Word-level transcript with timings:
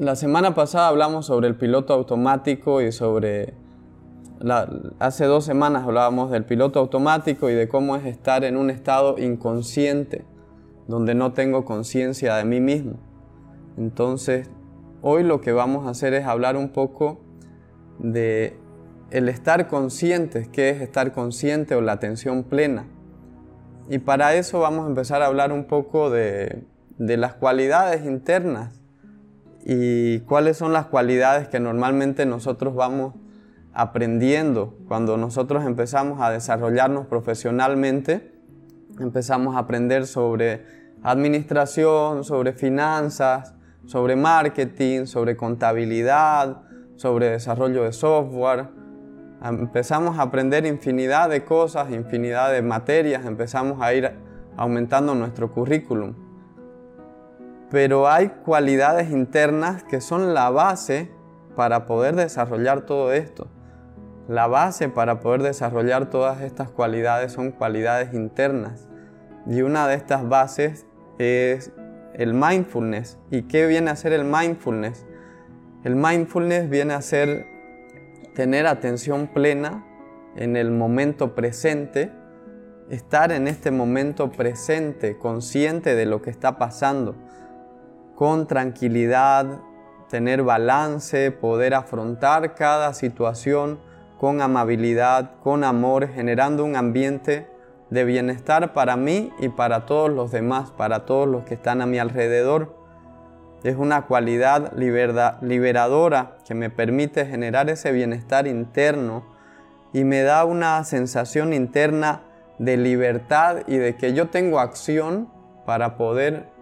La 0.00 0.16
semana 0.16 0.56
pasada 0.56 0.88
hablamos 0.88 1.26
sobre 1.26 1.46
el 1.46 1.54
piloto 1.54 1.94
automático 1.94 2.82
y 2.82 2.90
sobre... 2.90 3.54
hace 4.98 5.24
dos 5.26 5.44
semanas 5.44 5.84
hablábamos 5.84 6.32
del 6.32 6.44
piloto 6.44 6.80
automático 6.80 7.48
y 7.48 7.54
de 7.54 7.68
cómo 7.68 7.94
es 7.94 8.04
estar 8.04 8.42
en 8.42 8.56
un 8.56 8.70
estado 8.70 9.16
inconsciente, 9.18 10.24
donde 10.88 11.14
no 11.14 11.32
tengo 11.32 11.64
conciencia 11.64 12.34
de 12.34 12.44
mí 12.44 12.60
mismo. 12.60 12.94
Entonces, 13.76 14.50
hoy 15.00 15.22
lo 15.22 15.40
que 15.40 15.52
vamos 15.52 15.86
a 15.86 15.90
hacer 15.90 16.12
es 16.14 16.26
hablar 16.26 16.56
un 16.56 16.70
poco 16.70 17.20
de 18.00 18.58
el 19.12 19.28
estar 19.28 19.68
consciente, 19.68 20.48
qué 20.50 20.70
es 20.70 20.82
estar 20.82 21.12
consciente 21.12 21.76
o 21.76 21.80
la 21.80 21.92
atención 21.92 22.42
plena. 22.42 22.88
Y 23.88 23.98
para 23.98 24.34
eso 24.34 24.58
vamos 24.58 24.86
a 24.86 24.88
empezar 24.88 25.22
a 25.22 25.26
hablar 25.26 25.52
un 25.52 25.66
poco 25.66 26.10
de, 26.10 26.64
de 26.98 27.16
las 27.16 27.34
cualidades 27.34 28.04
internas 28.04 28.80
y 29.66 30.20
cuáles 30.20 30.58
son 30.58 30.74
las 30.74 30.86
cualidades 30.86 31.48
que 31.48 31.58
normalmente 31.58 32.26
nosotros 32.26 32.74
vamos 32.74 33.14
aprendiendo 33.72 34.76
cuando 34.86 35.16
nosotros 35.16 35.64
empezamos 35.64 36.20
a 36.20 36.30
desarrollarnos 36.30 37.06
profesionalmente. 37.06 38.34
Empezamos 39.00 39.56
a 39.56 39.60
aprender 39.60 40.06
sobre 40.06 40.66
administración, 41.02 42.24
sobre 42.24 42.52
finanzas, 42.52 43.54
sobre 43.86 44.16
marketing, 44.16 45.06
sobre 45.06 45.34
contabilidad, 45.34 46.60
sobre 46.96 47.30
desarrollo 47.30 47.84
de 47.84 47.92
software. 47.94 48.68
Empezamos 49.42 50.18
a 50.18 50.22
aprender 50.22 50.66
infinidad 50.66 51.30
de 51.30 51.42
cosas, 51.42 51.90
infinidad 51.90 52.52
de 52.52 52.60
materias, 52.60 53.24
empezamos 53.24 53.80
a 53.80 53.94
ir 53.94 54.12
aumentando 54.58 55.14
nuestro 55.14 55.50
currículum 55.50 56.23
pero 57.70 58.08
hay 58.08 58.28
cualidades 58.28 59.10
internas 59.10 59.82
que 59.84 60.00
son 60.00 60.34
la 60.34 60.50
base 60.50 61.10
para 61.56 61.86
poder 61.86 62.14
desarrollar 62.16 62.82
todo 62.82 63.12
esto. 63.12 63.48
La 64.28 64.46
base 64.46 64.88
para 64.88 65.20
poder 65.20 65.42
desarrollar 65.42 66.08
todas 66.10 66.40
estas 66.40 66.70
cualidades 66.70 67.32
son 67.32 67.50
cualidades 67.50 68.14
internas. 68.14 68.88
Y 69.46 69.62
una 69.62 69.86
de 69.86 69.94
estas 69.94 70.28
bases 70.28 70.86
es 71.18 71.72
el 72.14 72.34
mindfulness. 72.34 73.18
¿Y 73.30 73.42
qué 73.42 73.66
viene 73.66 73.90
a 73.90 73.96
ser 73.96 74.12
el 74.12 74.24
mindfulness? 74.24 75.06
El 75.84 75.96
mindfulness 75.96 76.70
viene 76.70 76.94
a 76.94 77.02
ser 77.02 77.46
tener 78.34 78.66
atención 78.66 79.26
plena 79.26 79.84
en 80.36 80.56
el 80.56 80.70
momento 80.70 81.34
presente, 81.34 82.10
estar 82.88 83.30
en 83.32 83.46
este 83.46 83.70
momento 83.70 84.32
presente, 84.32 85.18
consciente 85.18 85.94
de 85.94 86.06
lo 86.06 86.22
que 86.22 86.30
está 86.30 86.58
pasando 86.58 87.14
con 88.14 88.46
tranquilidad, 88.46 89.46
tener 90.08 90.42
balance, 90.42 91.30
poder 91.32 91.74
afrontar 91.74 92.54
cada 92.54 92.94
situación 92.94 93.78
con 94.18 94.40
amabilidad, 94.40 95.32
con 95.42 95.64
amor, 95.64 96.08
generando 96.08 96.64
un 96.64 96.76
ambiente 96.76 97.48
de 97.90 98.04
bienestar 98.04 98.72
para 98.72 98.96
mí 98.96 99.32
y 99.38 99.48
para 99.48 99.86
todos 99.86 100.10
los 100.10 100.30
demás, 100.30 100.70
para 100.70 101.04
todos 101.04 101.28
los 101.28 101.44
que 101.44 101.54
están 101.54 101.82
a 101.82 101.86
mi 101.86 101.98
alrededor. 101.98 102.74
Es 103.62 103.76
una 103.76 104.02
cualidad 104.02 104.72
liberadora 104.74 106.36
que 106.46 106.54
me 106.54 106.70
permite 106.70 107.26
generar 107.26 107.70
ese 107.70 107.92
bienestar 107.92 108.46
interno 108.46 109.24
y 109.92 110.04
me 110.04 110.22
da 110.22 110.44
una 110.44 110.84
sensación 110.84 111.52
interna 111.52 112.22
de 112.58 112.76
libertad 112.76 113.58
y 113.66 113.76
de 113.76 113.96
que 113.96 114.12
yo 114.12 114.28
tengo 114.28 114.60
acción 114.60 115.28
para 115.66 115.96
poder 115.96 116.53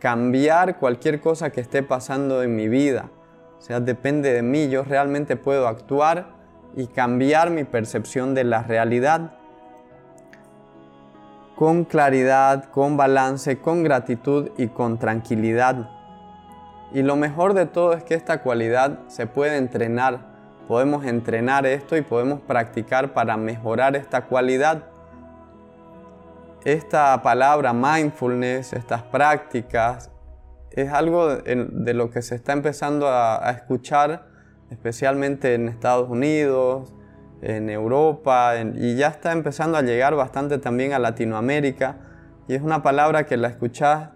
cambiar 0.00 0.78
cualquier 0.78 1.20
cosa 1.20 1.50
que 1.50 1.60
esté 1.60 1.82
pasando 1.82 2.42
en 2.42 2.56
mi 2.56 2.68
vida. 2.68 3.10
O 3.58 3.60
sea, 3.60 3.78
depende 3.78 4.32
de 4.32 4.42
mí, 4.42 4.68
yo 4.68 4.82
realmente 4.82 5.36
puedo 5.36 5.68
actuar 5.68 6.28
y 6.74 6.86
cambiar 6.86 7.50
mi 7.50 7.64
percepción 7.64 8.34
de 8.34 8.44
la 8.44 8.62
realidad 8.62 9.32
con 11.60 11.84
claridad, 11.84 12.70
con 12.70 12.96
balance, 12.96 13.58
con 13.58 13.82
gratitud 13.82 14.48
y 14.56 14.68
con 14.68 14.98
tranquilidad. 14.98 15.90
Y 16.94 17.02
lo 17.02 17.16
mejor 17.16 17.52
de 17.52 17.66
todo 17.66 17.92
es 17.92 18.02
que 18.02 18.14
esta 18.14 18.40
cualidad 18.40 19.00
se 19.08 19.26
puede 19.26 19.58
entrenar. 19.58 20.20
Podemos 20.66 21.04
entrenar 21.04 21.66
esto 21.66 21.98
y 21.98 22.00
podemos 22.00 22.40
practicar 22.40 23.12
para 23.12 23.36
mejorar 23.36 23.94
esta 23.94 24.22
cualidad 24.22 24.84
esta 26.64 27.22
palabra 27.22 27.72
mindfulness, 27.72 28.72
estas 28.72 29.02
prácticas, 29.02 30.10
es 30.70 30.92
algo 30.92 31.36
de, 31.36 31.94
lo 31.94 32.10
que 32.10 32.22
se 32.22 32.34
está 32.34 32.52
empezando 32.52 33.08
a, 33.08 33.50
escuchar, 33.50 34.26
especialmente 34.70 35.54
en 35.54 35.68
Estados 35.68 36.08
Unidos, 36.08 36.94
en 37.42 37.70
Europa, 37.70 38.54
y 38.74 38.96
ya 38.96 39.08
está 39.08 39.32
empezando 39.32 39.78
a 39.78 39.82
llegar 39.82 40.14
bastante 40.14 40.58
también 40.58 40.92
a 40.92 40.98
Latinoamérica. 40.98 41.96
Y 42.46 42.54
es 42.54 42.62
una 42.62 42.82
palabra 42.82 43.26
que 43.26 43.36
la 43.36 43.48
escuchás 43.48 44.10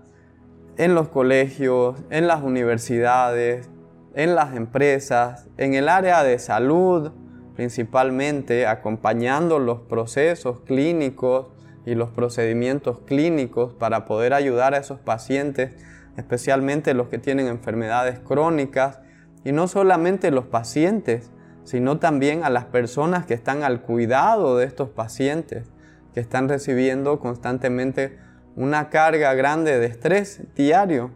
en 0.76 0.94
los 0.94 1.08
colegios, 1.08 2.02
en 2.10 2.26
las 2.26 2.42
universidades, 2.42 3.68
en 4.14 4.34
las 4.34 4.54
empresas, 4.54 5.48
en 5.56 5.74
el 5.74 5.88
área 5.88 6.22
de 6.22 6.38
salud 6.38 7.12
principalmente, 7.54 8.66
acompañando 8.66 9.58
los 9.58 9.80
procesos 9.82 10.60
clínicos 10.60 11.46
y 11.86 11.94
los 11.94 12.10
procedimientos 12.10 13.00
clínicos 13.00 13.74
para 13.74 14.04
poder 14.04 14.32
ayudar 14.34 14.74
a 14.74 14.78
esos 14.78 15.00
pacientes, 15.00 15.72
especialmente 16.16 16.94
los 16.94 17.08
que 17.08 17.18
tienen 17.18 17.46
enfermedades 17.46 18.18
crónicas, 18.20 19.00
y 19.44 19.52
no 19.52 19.68
solamente 19.68 20.30
los 20.30 20.46
pacientes, 20.46 21.30
sino 21.64 21.98
también 21.98 22.44
a 22.44 22.50
las 22.50 22.64
personas 22.64 23.26
que 23.26 23.34
están 23.34 23.62
al 23.62 23.82
cuidado 23.82 24.56
de 24.56 24.66
estos 24.66 24.88
pacientes, 24.88 25.66
que 26.14 26.20
están 26.20 26.48
recibiendo 26.48 27.18
constantemente 27.20 28.18
una 28.56 28.88
carga 28.88 29.34
grande 29.34 29.78
de 29.78 29.86
estrés 29.86 30.42
diario, 30.54 31.10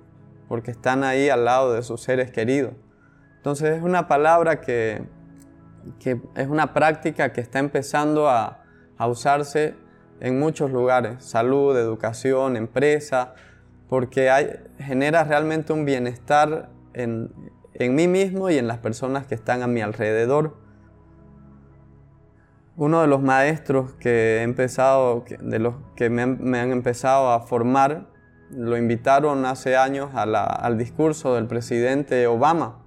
porque 0.49 0.71
están 0.71 1.05
ahí 1.05 1.29
al 1.29 1.45
lado 1.45 1.75
de 1.75 1.83
sus 1.83 2.03
seres 2.03 2.31
queridos. 2.31 2.73
Entonces 3.37 3.77
es 3.77 3.83
una 3.83 4.09
palabra 4.09 4.61
que, 4.61 5.03
que 6.01 6.21
es 6.35 6.49
una 6.49 6.75
práctica 6.75 7.33
que 7.33 7.41
está 7.41 7.61
empezando 7.61 8.29
a, 8.29 8.65
a 8.97 9.07
usarse 9.07 9.75
en 10.21 10.39
muchos 10.39 10.71
lugares, 10.71 11.25
salud, 11.25 11.77
educación, 11.77 12.57
empresa, 12.57 13.35
porque 13.89 14.31
genera 14.79 15.25
realmente 15.25 15.73
un 15.73 15.85
bienestar 15.85 16.69
en, 16.95 17.33
mí 17.79 18.09
mismo 18.09 18.51
y 18.51 18.59
en 18.59 18.67
las 18.67 18.79
personas 18.79 19.27
que 19.27 19.35
están 19.35 19.63
a 19.63 19.67
mi 19.67 19.81
alrededor. 19.81 20.57
Uno 22.77 23.01
de 23.01 23.07
los 23.07 23.23
maestros 23.23 23.93
que 23.95 24.39
he 24.39 24.43
empezado, 24.43 25.25
de 25.41 25.59
los 25.59 25.75
que 25.97 26.11
me, 26.11 26.23
han 26.23 26.71
empezado 26.71 27.31
a 27.33 27.41
formar, 27.41 28.07
lo 28.51 28.77
invitaron 28.77 29.45
hace 29.47 29.77
años 29.77 30.11
al 30.15 30.79
discurso 30.79 31.35
del 31.35 31.47
presidente 31.47 32.27
Obama. 32.27 32.79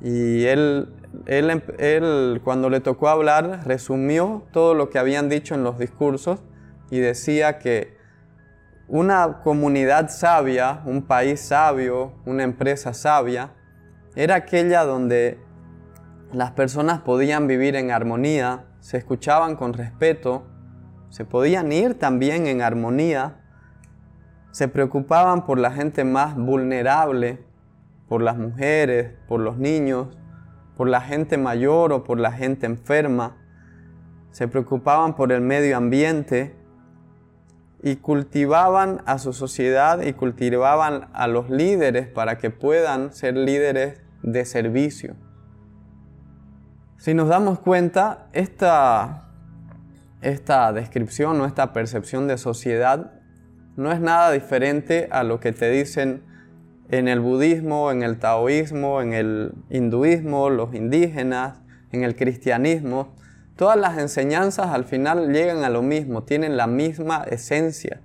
Y 0.00 0.44
él 0.44 0.88
Em, 1.26 1.60
él, 1.78 2.40
cuando 2.44 2.70
le 2.70 2.80
tocó 2.80 3.08
hablar 3.08 3.62
resumió 3.66 4.44
todo 4.52 4.74
lo 4.74 4.90
que 4.90 4.98
habían 4.98 5.28
dicho 5.28 5.54
en 5.54 5.64
los 5.64 5.78
discursos 5.78 6.40
y 6.90 6.98
decía 6.98 7.58
que 7.58 7.96
una 8.88 9.40
comunidad 9.42 10.08
sabia, 10.08 10.82
un 10.86 11.02
país 11.02 11.40
sabio, 11.40 12.12
una 12.24 12.42
empresa 12.42 12.94
sabia, 12.94 13.52
era 14.16 14.36
aquella 14.36 14.84
donde 14.84 15.38
las 16.32 16.52
personas 16.52 17.00
podían 17.00 17.46
vivir 17.46 17.76
en 17.76 17.90
armonía, 17.90 18.64
se 18.80 18.96
escuchaban 18.96 19.56
con 19.56 19.74
respeto, 19.74 20.46
se 21.10 21.24
podían 21.24 21.72
ir 21.72 21.98
también 21.98 22.46
en 22.46 22.62
armonía, 22.62 23.36
se 24.50 24.68
preocupaban 24.68 25.44
por 25.44 25.58
la 25.58 25.70
gente 25.70 26.04
más 26.04 26.34
vulnerable, 26.34 27.44
por 28.08 28.22
las 28.22 28.38
mujeres, 28.38 29.12
por 29.28 29.40
los 29.40 29.58
niños, 29.58 30.08
por 30.78 30.88
la 30.88 31.00
gente 31.00 31.36
mayor 31.38 31.92
o 31.92 32.04
por 32.04 32.20
la 32.20 32.30
gente 32.30 32.64
enferma, 32.64 33.36
se 34.30 34.46
preocupaban 34.46 35.16
por 35.16 35.32
el 35.32 35.40
medio 35.40 35.76
ambiente 35.76 36.54
y 37.82 37.96
cultivaban 37.96 39.02
a 39.04 39.18
su 39.18 39.32
sociedad 39.32 40.00
y 40.02 40.12
cultivaban 40.12 41.08
a 41.14 41.26
los 41.26 41.50
líderes 41.50 42.06
para 42.06 42.38
que 42.38 42.50
puedan 42.50 43.12
ser 43.12 43.36
líderes 43.36 44.00
de 44.22 44.44
servicio. 44.44 45.16
Si 46.96 47.12
nos 47.12 47.28
damos 47.28 47.58
cuenta, 47.58 48.28
esta, 48.32 49.32
esta 50.20 50.72
descripción 50.72 51.40
o 51.40 51.46
esta 51.46 51.72
percepción 51.72 52.28
de 52.28 52.38
sociedad 52.38 53.14
no 53.74 53.90
es 53.90 54.00
nada 54.00 54.30
diferente 54.30 55.08
a 55.10 55.24
lo 55.24 55.40
que 55.40 55.50
te 55.50 55.70
dicen 55.70 56.22
en 56.90 57.08
el 57.08 57.20
budismo, 57.20 57.90
en 57.90 58.02
el 58.02 58.18
taoísmo, 58.18 59.02
en 59.02 59.12
el 59.12 59.52
hinduismo, 59.70 60.50
los 60.50 60.74
indígenas, 60.74 61.58
en 61.92 62.02
el 62.02 62.16
cristianismo, 62.16 63.14
todas 63.56 63.76
las 63.76 63.98
enseñanzas 63.98 64.68
al 64.68 64.84
final 64.84 65.32
llegan 65.32 65.64
a 65.64 65.70
lo 65.70 65.82
mismo, 65.82 66.24
tienen 66.24 66.56
la 66.56 66.66
misma 66.66 67.24
esencia. 67.24 68.00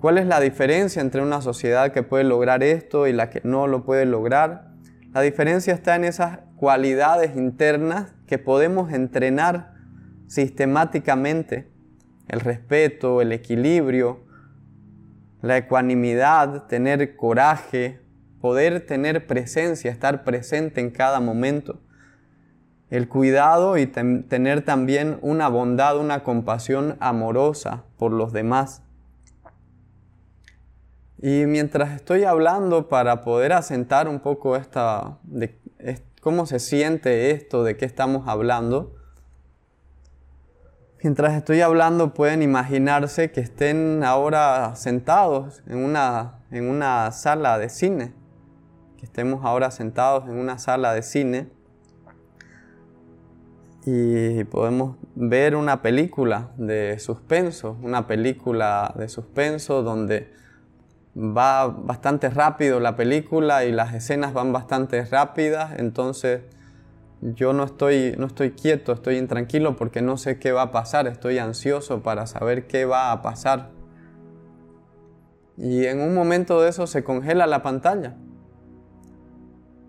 ¿Cuál 0.00 0.18
es 0.18 0.26
la 0.26 0.40
diferencia 0.40 1.00
entre 1.00 1.22
una 1.22 1.40
sociedad 1.40 1.92
que 1.92 2.02
puede 2.02 2.24
lograr 2.24 2.62
esto 2.62 3.06
y 3.06 3.12
la 3.14 3.30
que 3.30 3.40
no 3.42 3.66
lo 3.66 3.84
puede 3.84 4.04
lograr? 4.04 4.68
La 5.14 5.22
diferencia 5.22 5.72
está 5.72 5.96
en 5.96 6.04
esas 6.04 6.40
cualidades 6.56 7.36
internas 7.36 8.12
que 8.26 8.38
podemos 8.38 8.92
entrenar 8.92 9.72
sistemáticamente. 10.26 11.70
El 12.28 12.40
respeto, 12.40 13.22
el 13.22 13.32
equilibrio, 13.32 14.24
la 15.44 15.58
ecuanimidad, 15.58 16.66
tener 16.68 17.16
coraje, 17.16 18.00
poder 18.40 18.86
tener 18.86 19.26
presencia, 19.26 19.90
estar 19.90 20.24
presente 20.24 20.80
en 20.80 20.90
cada 20.90 21.20
momento. 21.20 21.80
El 22.88 23.08
cuidado 23.08 23.76
y 23.76 23.86
tener 23.86 24.64
también 24.64 25.18
una 25.20 25.48
bondad, 25.48 25.98
una 25.98 26.22
compasión 26.22 26.96
amorosa 26.98 27.84
por 27.98 28.10
los 28.10 28.32
demás. 28.32 28.82
Y 31.20 31.44
mientras 31.44 31.92
estoy 31.92 32.24
hablando 32.24 32.88
para 32.88 33.20
poder 33.20 33.52
asentar 33.52 34.08
un 34.08 34.20
poco 34.20 34.56
esta, 34.56 35.18
de, 35.24 35.58
cómo 36.22 36.46
se 36.46 36.58
siente 36.58 37.32
esto, 37.32 37.64
de 37.64 37.76
qué 37.76 37.84
estamos 37.84 38.28
hablando, 38.28 38.94
mientras 41.04 41.34
estoy 41.34 41.60
hablando 41.60 42.14
pueden 42.14 42.40
imaginarse 42.40 43.30
que 43.30 43.42
estén 43.42 44.02
ahora 44.04 44.74
sentados 44.74 45.62
en 45.66 45.76
una, 45.84 46.38
en 46.50 46.66
una 46.66 47.10
sala 47.12 47.58
de 47.58 47.68
cine, 47.68 48.14
que 48.96 49.04
estemos 49.04 49.44
ahora 49.44 49.70
sentados 49.70 50.24
en 50.24 50.38
una 50.38 50.58
sala 50.58 50.94
de 50.94 51.02
cine. 51.02 51.50
Y 53.84 54.44
podemos 54.44 54.96
ver 55.14 55.56
una 55.56 55.82
película 55.82 56.52
de 56.56 56.98
suspenso, 56.98 57.76
una 57.82 58.06
película 58.06 58.94
de 58.96 59.10
suspenso 59.10 59.82
donde 59.82 60.32
va 61.14 61.66
bastante 61.66 62.30
rápido 62.30 62.80
la 62.80 62.96
película 62.96 63.66
y 63.66 63.72
las 63.72 63.92
escenas 63.92 64.32
van 64.32 64.54
bastante 64.54 65.04
rápidas, 65.04 65.78
entonces 65.78 66.40
yo 67.32 67.54
no 67.54 67.64
estoy, 67.64 68.14
no 68.18 68.26
estoy 68.26 68.50
quieto, 68.50 68.92
estoy 68.92 69.16
intranquilo 69.16 69.76
porque 69.76 70.02
no 70.02 70.18
sé 70.18 70.38
qué 70.38 70.52
va 70.52 70.62
a 70.62 70.70
pasar, 70.72 71.06
estoy 71.06 71.38
ansioso 71.38 72.02
para 72.02 72.26
saber 72.26 72.66
qué 72.66 72.84
va 72.84 73.12
a 73.12 73.22
pasar. 73.22 73.70
Y 75.56 75.86
en 75.86 76.00
un 76.00 76.14
momento 76.14 76.60
de 76.60 76.68
eso 76.68 76.86
se 76.86 77.02
congela 77.02 77.46
la 77.46 77.62
pantalla. 77.62 78.16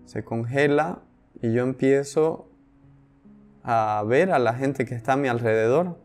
Se 0.06 0.24
congela 0.24 1.02
y 1.42 1.52
yo 1.52 1.62
empiezo 1.62 2.48
a 3.62 4.02
ver 4.06 4.30
a 4.30 4.38
la 4.38 4.54
gente 4.54 4.86
que 4.86 4.94
está 4.94 5.14
a 5.14 5.16
mi 5.16 5.28
alrededor. 5.28 5.98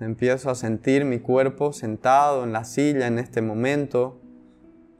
Empiezo 0.00 0.50
a 0.50 0.54
sentir 0.56 1.04
mi 1.04 1.20
cuerpo 1.20 1.72
sentado 1.72 2.42
en 2.42 2.52
la 2.52 2.64
silla 2.64 3.06
en 3.06 3.18
este 3.18 3.42
momento, 3.42 4.20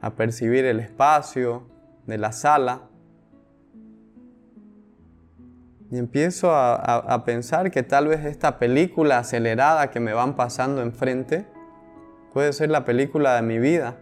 a 0.00 0.14
percibir 0.14 0.64
el 0.66 0.78
espacio 0.78 1.66
de 2.06 2.18
la 2.18 2.32
sala. 2.32 2.89
Y 5.90 5.98
empiezo 5.98 6.52
a, 6.54 7.24
pensar 7.24 7.72
que 7.72 7.82
tal 7.82 8.06
vez 8.06 8.24
esta 8.24 8.60
película 8.60 9.18
acelerada 9.18 9.90
que 9.90 9.98
me 9.98 10.12
van 10.12 10.36
pasando 10.36 10.82
enfrente 10.82 11.46
puede 12.32 12.52
ser 12.52 12.70
la 12.70 12.84
película 12.84 13.34
de 13.34 13.42
mi 13.42 13.58
vida. 13.58 13.96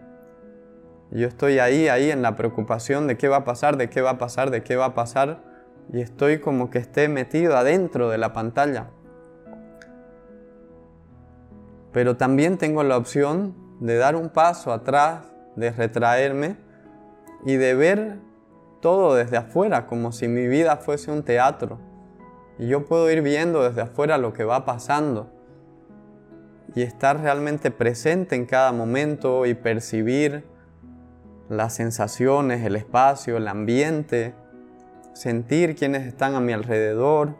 yo 1.09 1.27
estoy 1.27 1.57
ahí, 1.57 1.87
ahí 1.87 2.11
en 2.11 2.21
la 2.21 2.35
preocupación 2.35 3.07
de 3.07 3.17
qué 3.17 3.27
va 3.27 3.37
a 3.37 3.43
pasar, 3.43 3.77
de 3.77 3.89
qué 3.89 4.01
va 4.01 4.11
a 4.11 4.17
pasar, 4.19 4.51
de 4.51 4.61
qué 4.61 4.75
va 4.75 4.85
a 4.85 4.93
pasar. 4.93 5.41
Y 5.91 6.01
estoy 6.01 6.39
como 6.39 6.69
que 6.69 6.77
esté 6.77 7.09
metido 7.09 7.57
adentro 7.57 8.09
de 8.09 8.19
la 8.19 8.33
pantalla. 8.33 8.91
Pero 11.91 12.17
también 12.17 12.59
tengo 12.59 12.83
la 12.83 12.97
opción 12.97 13.55
de 13.79 13.97
dar 13.97 14.15
un 14.15 14.29
paso 14.29 14.71
atrás, 14.71 15.25
de 15.55 15.71
retraerme 15.71 16.57
y 17.45 17.55
de 17.55 17.73
ver 17.73 18.28
todo 18.81 19.15
desde 19.15 19.37
afuera, 19.37 19.87
como 19.87 20.11
si 20.11 20.27
mi 20.27 20.47
vida 20.47 20.77
fuese 20.77 21.11
un 21.11 21.23
teatro. 21.23 21.79
Y 22.57 22.67
yo 22.67 22.85
puedo 22.85 23.09
ir 23.11 23.21
viendo 23.21 23.63
desde 23.63 23.81
afuera 23.81 24.17
lo 24.17 24.33
que 24.33 24.43
va 24.43 24.65
pasando 24.65 25.29
y 26.75 26.81
estar 26.81 27.19
realmente 27.19 27.71
presente 27.71 28.35
en 28.35 28.45
cada 28.45 28.71
momento 28.71 29.45
y 29.45 29.53
percibir 29.53 30.43
las 31.49 31.73
sensaciones, 31.73 32.63
el 32.63 32.75
espacio, 32.75 33.37
el 33.37 33.47
ambiente, 33.47 34.33
sentir 35.13 35.75
quienes 35.75 36.05
están 36.05 36.35
a 36.35 36.39
mi 36.39 36.53
alrededor. 36.53 37.35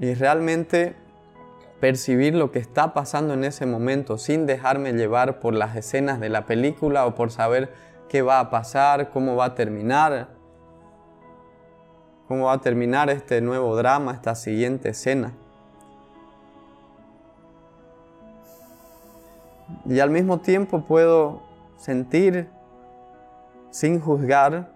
Y 0.00 0.14
realmente 0.14 0.96
percibir 1.80 2.34
lo 2.34 2.52
que 2.52 2.58
está 2.58 2.94
pasando 2.94 3.34
en 3.34 3.44
ese 3.44 3.66
momento 3.66 4.18
sin 4.18 4.46
dejarme 4.46 4.92
llevar 4.92 5.40
por 5.40 5.54
las 5.54 5.74
escenas 5.76 6.20
de 6.20 6.28
la 6.28 6.46
película 6.46 7.06
o 7.06 7.14
por 7.14 7.30
saber 7.30 7.70
qué 8.12 8.20
va 8.20 8.40
a 8.40 8.50
pasar, 8.50 9.08
cómo 9.08 9.36
va 9.36 9.46
a 9.46 9.54
terminar, 9.54 10.28
cómo 12.28 12.44
va 12.44 12.52
a 12.52 12.60
terminar 12.60 13.08
este 13.08 13.40
nuevo 13.40 13.74
drama, 13.74 14.12
esta 14.12 14.34
siguiente 14.34 14.90
escena. 14.90 15.32
Y 19.86 19.98
al 19.98 20.10
mismo 20.10 20.40
tiempo 20.40 20.82
puedo 20.82 21.40
sentir 21.78 22.50
sin 23.70 23.98
juzgar, 23.98 24.68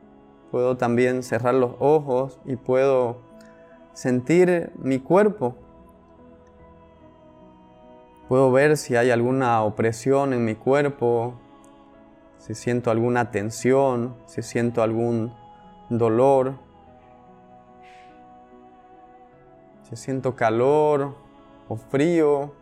puedo 0.50 0.78
también 0.78 1.22
cerrar 1.22 1.54
los 1.54 1.72
ojos 1.78 2.40
y 2.46 2.56
puedo 2.56 3.18
sentir 3.92 4.72
mi 4.78 4.98
cuerpo 4.98 5.56
Puedo 8.28 8.50
ver 8.50 8.76
si 8.76 8.96
hay 8.96 9.12
alguna 9.12 9.62
opresión 9.62 10.32
en 10.32 10.44
mi 10.44 10.56
cuerpo, 10.56 11.34
si 12.38 12.54
siento 12.54 12.90
alguna 12.90 13.30
tensión, 13.30 14.16
si 14.26 14.42
siento 14.42 14.82
algún 14.82 15.34
dolor, 15.90 16.54
si 19.88 19.96
siento 19.96 20.34
calor 20.34 21.14
o 21.68 21.76
frío. 21.76 22.52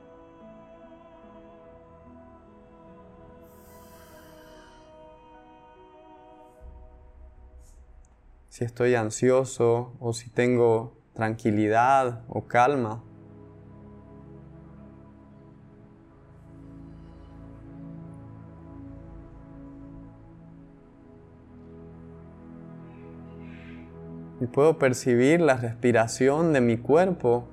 Si 8.49 8.65
estoy 8.65 8.95
ansioso 8.95 9.93
o 9.99 10.13
si 10.13 10.31
tengo 10.31 10.93
tranquilidad 11.15 12.23
o 12.29 12.43
calma. 12.47 13.03
Puedo 24.47 24.79
percibir 24.79 25.41
la 25.41 25.57
respiración 25.57 26.53
de 26.53 26.61
mi 26.61 26.77
cuerpo. 26.77 27.49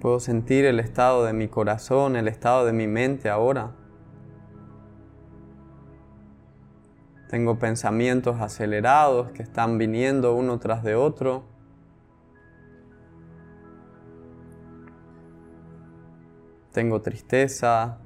Puedo 0.00 0.18
sentir 0.18 0.64
el 0.64 0.80
estado 0.80 1.24
de 1.24 1.32
mi 1.32 1.46
corazón, 1.46 2.16
el 2.16 2.26
estado 2.26 2.66
de 2.66 2.72
mi 2.72 2.88
mente 2.88 3.30
ahora. 3.30 3.81
Tengo 7.32 7.58
pensamientos 7.58 8.42
acelerados 8.42 9.30
que 9.30 9.42
están 9.42 9.78
viniendo 9.78 10.34
uno 10.34 10.58
tras 10.58 10.82
de 10.82 10.94
otro. 10.94 11.44
Tengo 16.72 17.00
tristeza, 17.00 17.96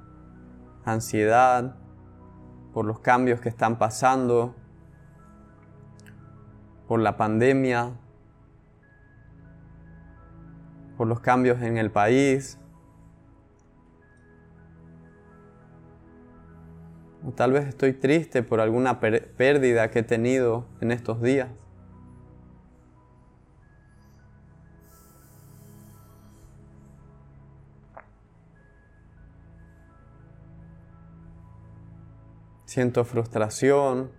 ansiedad 0.84 1.74
por 2.72 2.84
los 2.84 3.00
cambios 3.00 3.40
que 3.40 3.48
están 3.48 3.78
pasando, 3.78 4.54
por 6.86 7.00
la 7.00 7.16
pandemia, 7.16 7.94
por 10.96 11.08
los 11.08 11.18
cambios 11.18 11.60
en 11.62 11.78
el 11.78 11.90
país, 11.90 12.60
O 17.26 17.32
tal 17.32 17.52
vez 17.52 17.66
estoy 17.66 17.92
triste 17.92 18.44
por 18.44 18.60
alguna 18.60 19.00
pérdida 19.00 19.90
que 19.90 19.98
he 19.98 20.02
tenido 20.04 20.64
en 20.80 20.92
estos 20.92 21.20
días. 21.20 21.48
Siento 32.64 33.04
frustración. 33.04 34.10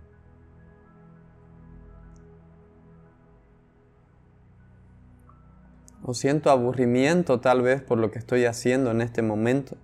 o 6.08 6.14
siento 6.14 6.50
aburrimiento 6.50 7.38
tal 7.38 7.60
vez 7.60 7.82
por 7.82 7.98
lo 7.98 8.10
que 8.10 8.18
estoy 8.18 8.46
haciendo 8.46 8.90
en 8.92 9.02
este 9.02 9.20
momento. 9.20 9.76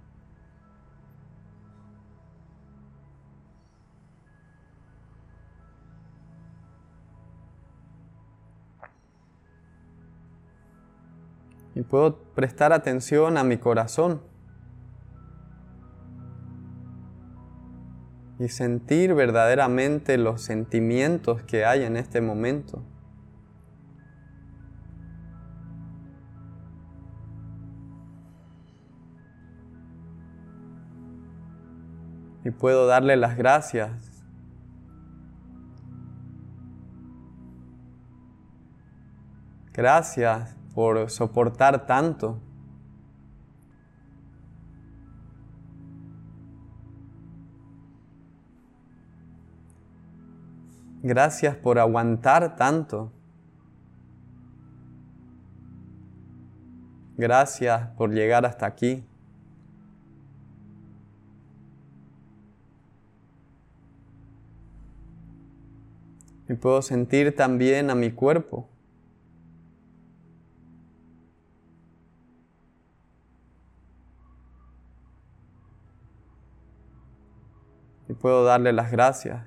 Puedo 11.94 12.16
prestar 12.34 12.72
atención 12.72 13.38
a 13.38 13.44
mi 13.44 13.56
corazón 13.56 14.20
y 18.40 18.48
sentir 18.48 19.14
verdaderamente 19.14 20.18
los 20.18 20.42
sentimientos 20.42 21.44
que 21.44 21.64
hay 21.64 21.84
en 21.84 21.96
este 21.96 22.20
momento. 22.20 22.82
y 32.44 32.50
puedo 32.50 32.88
darle 32.88 33.16
las 33.16 33.36
gracias. 33.36 34.24
Gracias 39.72 40.63
por 40.74 41.08
soportar 41.10 41.86
tanto. 41.86 42.40
Gracias 51.02 51.54
por 51.56 51.78
aguantar 51.78 52.56
tanto. 52.56 53.12
Gracias 57.16 57.88
por 57.96 58.10
llegar 58.10 58.44
hasta 58.44 58.66
aquí. 58.66 59.04
Y 66.48 66.54
puedo 66.54 66.82
sentir 66.82 67.36
también 67.36 67.90
a 67.90 67.94
mi 67.94 68.10
cuerpo. 68.10 68.73
Puedo 78.20 78.44
darle 78.44 78.72
las 78.72 78.90
gracias. 78.90 79.44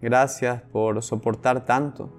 Gracias 0.00 0.60
por 0.62 1.02
soportar 1.02 1.64
tanto. 1.64 2.10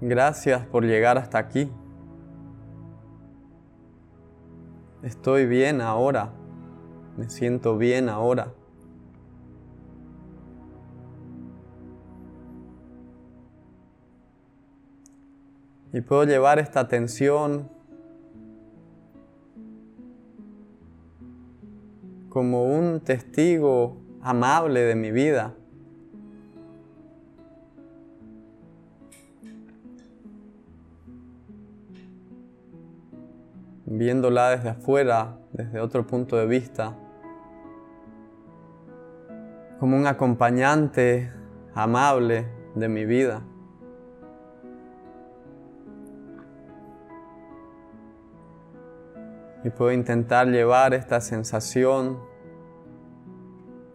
Gracias 0.00 0.66
por 0.66 0.84
llegar 0.84 1.16
hasta 1.16 1.38
aquí. 1.38 1.70
Estoy 5.02 5.46
bien 5.46 5.80
ahora. 5.80 6.43
Me 7.16 7.28
siento 7.28 7.78
bien 7.78 8.08
ahora. 8.08 8.52
Y 15.92 16.00
puedo 16.00 16.24
llevar 16.24 16.58
esta 16.58 16.80
atención 16.80 17.68
como 22.28 22.64
un 22.64 23.00
testigo 23.00 23.96
amable 24.20 24.80
de 24.80 24.96
mi 24.96 25.12
vida. 25.12 25.54
viéndola 33.86 34.50
desde 34.50 34.70
afuera, 34.70 35.38
desde 35.52 35.80
otro 35.80 36.06
punto 36.06 36.36
de 36.36 36.46
vista, 36.46 36.96
como 39.78 39.96
un 39.96 40.06
acompañante 40.06 41.32
amable 41.74 42.46
de 42.74 42.88
mi 42.88 43.04
vida. 43.04 43.42
Y 49.64 49.70
puedo 49.70 49.92
intentar 49.92 50.46
llevar 50.48 50.92
esta 50.92 51.20
sensación 51.20 52.18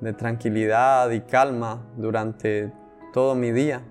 de 0.01 0.13
tranquilidad 0.13 1.11
y 1.11 1.21
calma 1.21 1.85
durante 1.95 2.73
todo 3.13 3.35
mi 3.35 3.51
día. 3.51 3.81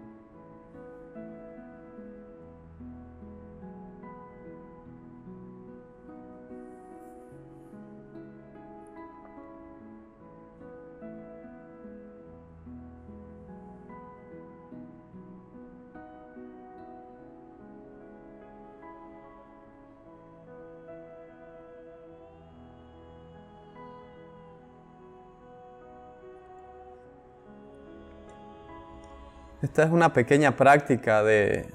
Esta 29.60 29.82
es 29.82 29.90
una 29.90 30.12
pequeña 30.12 30.54
práctica 30.54 31.24
de, 31.24 31.68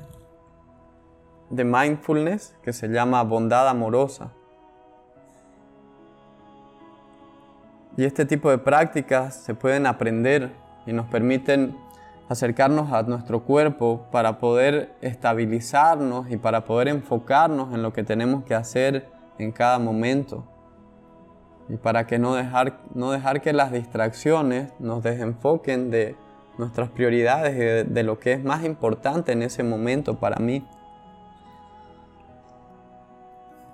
de 1.49 1.65
mindfulness 1.65 2.55
que 2.63 2.71
se 2.71 2.87
llama 2.87 3.21
bondad 3.23 3.67
amorosa. 3.67 4.31
Y 7.97 8.05
este 8.05 8.23
tipo 8.25 8.49
de 8.49 8.57
prácticas 8.57 9.35
se 9.35 9.53
pueden 9.53 9.85
aprender 9.85 10.51
y 10.85 10.93
nos 10.93 11.07
permiten 11.07 11.77
acercarnos 12.29 12.93
a 12.93 13.03
nuestro 13.03 13.43
cuerpo 13.43 14.07
para 14.11 14.39
poder 14.39 14.95
estabilizarnos 15.01 16.31
y 16.31 16.37
para 16.37 16.63
poder 16.63 16.87
enfocarnos 16.87 17.73
en 17.73 17.83
lo 17.83 17.91
que 17.91 18.03
tenemos 18.05 18.45
que 18.45 18.55
hacer 18.55 19.09
en 19.37 19.51
cada 19.51 19.77
momento. 19.77 20.45
Y 21.67 21.75
para 21.75 22.07
que 22.07 22.17
no 22.17 22.33
dejar, 22.33 22.79
no 22.93 23.11
dejar 23.11 23.41
que 23.41 23.51
las 23.51 23.73
distracciones 23.73 24.71
nos 24.79 25.03
desenfoquen 25.03 25.91
de 25.91 26.15
nuestras 26.57 26.89
prioridades 26.89 27.87
de, 27.91 28.03
lo 28.03 28.19
que 28.19 28.33
es 28.33 28.43
más 28.43 28.63
importante 28.63 29.31
en 29.31 29.41
ese 29.41 29.63
momento 29.63 30.19
para 30.19 30.37
mí. 30.37 30.65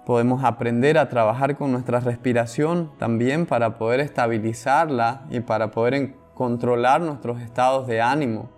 Podemos 0.06 0.44
aprender 0.44 0.98
a 0.98 1.10
trabajar 1.10 1.56
con 1.56 1.72
nuestra 1.72 2.00
respiración 2.00 2.92
también 2.98 3.46
para 3.46 3.78
poder 3.78 4.00
estabilizarla 4.00 5.26
y 5.30 5.42
para 5.42 5.72
poder 5.72 6.16
controlar 6.34 7.02
nuestros 7.02 7.42
estados 7.42 7.86
de 7.86 8.02
ánimo 8.02 8.50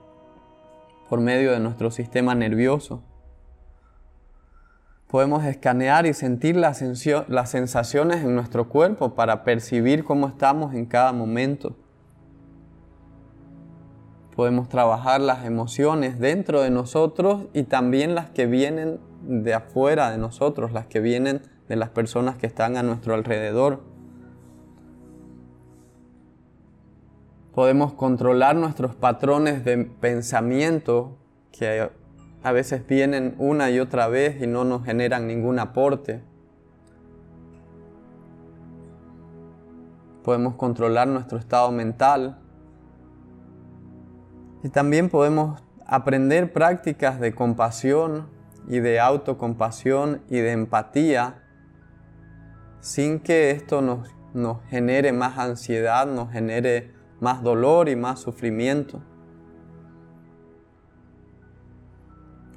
por 1.09 1.19
medio 1.19 1.51
de 1.51 1.59
nuestro 1.59 1.91
sistema 1.91 2.35
nervioso. 2.35 3.03
Podemos 5.09 5.43
escanear 5.43 6.05
y 6.05 6.13
sentir 6.13 6.55
las 6.55 6.77
sensaciones 6.77 8.23
en 8.23 8.33
nuestro 8.33 8.69
cuerpo 8.69 9.13
para 9.13 9.43
percibir 9.43 10.05
cómo 10.05 10.27
estamos 10.27 10.73
en 10.73 10.85
cada 10.85 11.11
momento 11.11 11.75
podemos 14.35 14.69
trabajar 14.69 15.21
las 15.21 15.45
emociones 15.45 16.19
dentro 16.19 16.61
de 16.61 16.69
nosotros 16.69 17.45
y 17.53 17.63
también 17.63 18.15
las 18.15 18.29
que 18.29 18.45
vienen 18.45 18.99
de 19.23 19.53
afuera 19.53 20.09
de 20.09 20.17
nosotros, 20.17 20.71
las 20.71 20.87
que 20.87 20.99
vienen 20.99 21.41
de 21.67 21.75
las 21.75 21.89
personas 21.89 22.37
que 22.37 22.47
están 22.47 22.77
a 22.77 22.83
nuestro 22.83 23.13
alrededor. 23.13 23.81
Podemos 27.53 27.93
controlar 27.93 28.55
nuestros 28.55 28.95
patrones 28.95 29.65
de 29.65 29.77
pensamiento 29.85 31.17
que 31.51 31.89
a 32.43 32.51
veces 32.53 32.87
vienen 32.87 33.35
una 33.37 33.69
y 33.69 33.79
otra 33.79 34.07
vez 34.07 34.41
y 34.41 34.47
no 34.47 34.63
nos 34.63 34.85
generan 34.85 35.27
ningún 35.27 35.59
aporte. 35.59 36.23
Podemos 40.23 40.55
controlar 40.55 41.07
nuestro 41.07 41.37
estado 41.37 41.71
mental 41.71 42.40
y 44.63 44.69
también 44.69 45.09
podemos 45.09 45.61
aprender 45.85 46.53
prácticas 46.53 47.19
de 47.19 47.33
compasión 47.33 48.29
y 48.67 48.79
de 48.79 48.99
autocompasión 48.99 50.21
y 50.29 50.37
de 50.37 50.51
empatía 50.51 51.43
sin 52.79 53.19
que 53.19 53.51
esto 53.51 53.81
nos, 53.81 54.09
nos 54.33 54.63
genere 54.69 55.11
más 55.11 55.37
ansiedad, 55.37 56.05
nos 56.07 56.31
genere 56.31 56.93
más 57.19 57.43
dolor 57.43 57.89
y 57.89 57.95
más 57.95 58.19
sufrimiento. 58.19 59.01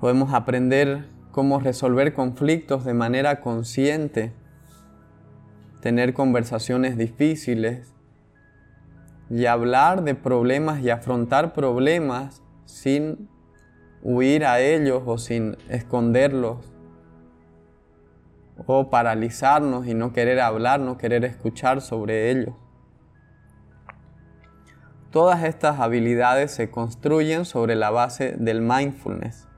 Podemos 0.00 0.32
aprender 0.34 1.08
cómo 1.30 1.60
resolver 1.60 2.14
conflictos 2.14 2.84
de 2.84 2.94
manera 2.94 3.40
consciente, 3.40 4.32
tener 5.80 6.14
conversaciones 6.14 6.96
difíciles 6.96 7.93
y 9.30 9.46
hablar 9.46 10.02
de 10.02 10.14
problemas 10.14 10.80
y 10.80 10.90
afrontar 10.90 11.52
problemas 11.52 12.42
sin 12.64 13.28
huir 14.02 14.44
a 14.44 14.60
ellos 14.60 15.02
o 15.06 15.18
sin 15.18 15.56
esconderlos 15.68 16.72
o 18.66 18.90
paralizarnos 18.90 19.86
y 19.86 19.94
no 19.94 20.12
querer 20.12 20.40
hablar, 20.40 20.80
no 20.80 20.98
querer 20.98 21.24
escuchar 21.24 21.80
sobre 21.80 22.30
ellos. 22.30 22.54
Todas 25.10 25.44
estas 25.44 25.80
habilidades 25.80 26.50
se 26.50 26.70
construyen 26.70 27.44
sobre 27.44 27.76
la 27.76 27.90
base 27.90 28.34
del 28.38 28.60
mindfulness 28.60 29.48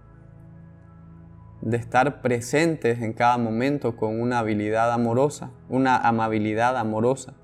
de 1.67 1.77
estar 1.79 2.23
presentes 2.23 3.01
en 3.01 3.13
cada 3.13 3.39
momento 3.39 3.97
con 3.97 4.21
una 4.21 4.39
habilidad 4.39 4.93
amorosa, 4.93 5.51
una 5.69 5.97
amabilidad 5.97 6.77
amorosa. 6.77 7.35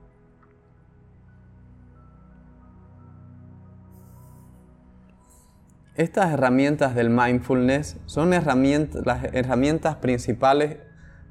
Estas 5.94 6.32
herramientas 6.32 6.94
del 6.94 7.11
mindfulness 7.11 7.99
son 8.06 8.30
las 8.30 8.46
herramientas 8.46 9.96
principales, 9.96 10.78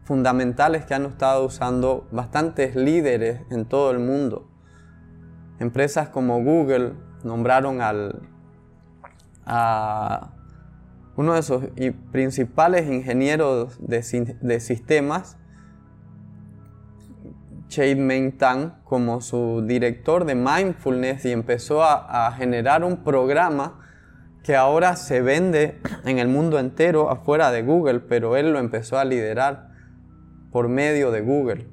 fundamentales 0.04 0.86
que 0.86 0.94
han 0.94 1.06
estado 1.06 1.46
usando 1.46 2.08
bastantes 2.12 2.76
líderes 2.76 3.42
en 3.50 3.66
todo 3.66 3.92
el 3.92 4.00
mundo. 4.00 4.48
Empresas 5.60 6.10
como 6.10 6.44
Google 6.44 6.94
nombraron 7.24 7.80
a 9.46 10.32
uno 11.16 11.34
de 11.34 11.44
sus 11.44 11.64
principales 12.12 12.90
ingenieros 12.90 13.78
de, 13.80 14.60
sistemas, 14.60 15.38
Chade 17.68 17.96
Meng 17.96 18.38
Tang, 18.38 18.84
como 18.84 19.22
su 19.22 19.64
director 19.66 20.26
de 20.26 20.36
mindfulness 20.36 21.26
y 21.26 21.32
empezó 21.32 21.84
a, 21.84 22.32
generar 22.34 22.84
un 22.84 23.04
programa 23.04 23.80
que 24.44 24.56
ahora 24.56 24.96
se 24.96 25.22
vende 25.22 25.80
en 26.06 26.20
el 26.20 26.28
mundo 26.28 26.60
entero 26.60 27.10
afuera 27.10 27.52
de 27.52 27.62
Google, 27.62 28.00
pero 28.00 28.36
él 28.38 28.52
lo 28.54 28.60
empezó 28.60 28.98
a 28.98 29.06
liderar 29.06 29.70
por 30.52 30.68
medio 30.68 31.12
de 31.12 31.22
Google. 31.22 31.68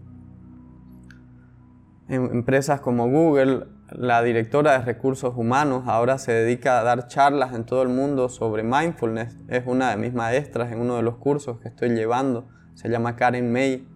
En 2.09 2.25
empresas 2.27 2.81
como 2.81 3.09
Google 3.09 3.67
la 3.93 4.23
directora 4.23 4.73
de 4.73 4.85
recursos 4.85 5.35
humanos 5.37 5.85
ahora 5.87 6.19
se 6.19 6.33
dedica 6.33 6.79
a 6.79 6.83
dar 6.83 7.09
charlas 7.09 7.55
en 7.55 7.65
todo 7.65 7.83
el 7.83 7.89
mundo 7.89 8.29
sobre 8.29 8.63
mindfulness. 8.63 9.37
Es 9.49 9.67
una 9.67 9.91
de 9.91 9.97
mis 9.97 10.13
maestras 10.13 10.73
en 10.73 10.81
uno 10.81 10.97
de 10.97 11.03
los 11.03 11.17
cursos 11.17 11.59
que 11.61 11.69
estoy 11.69 11.91
llevando. 11.91 12.49
Se 12.75 12.89
llama 12.89 13.17
Karen 13.17 13.51
May. 13.51 13.89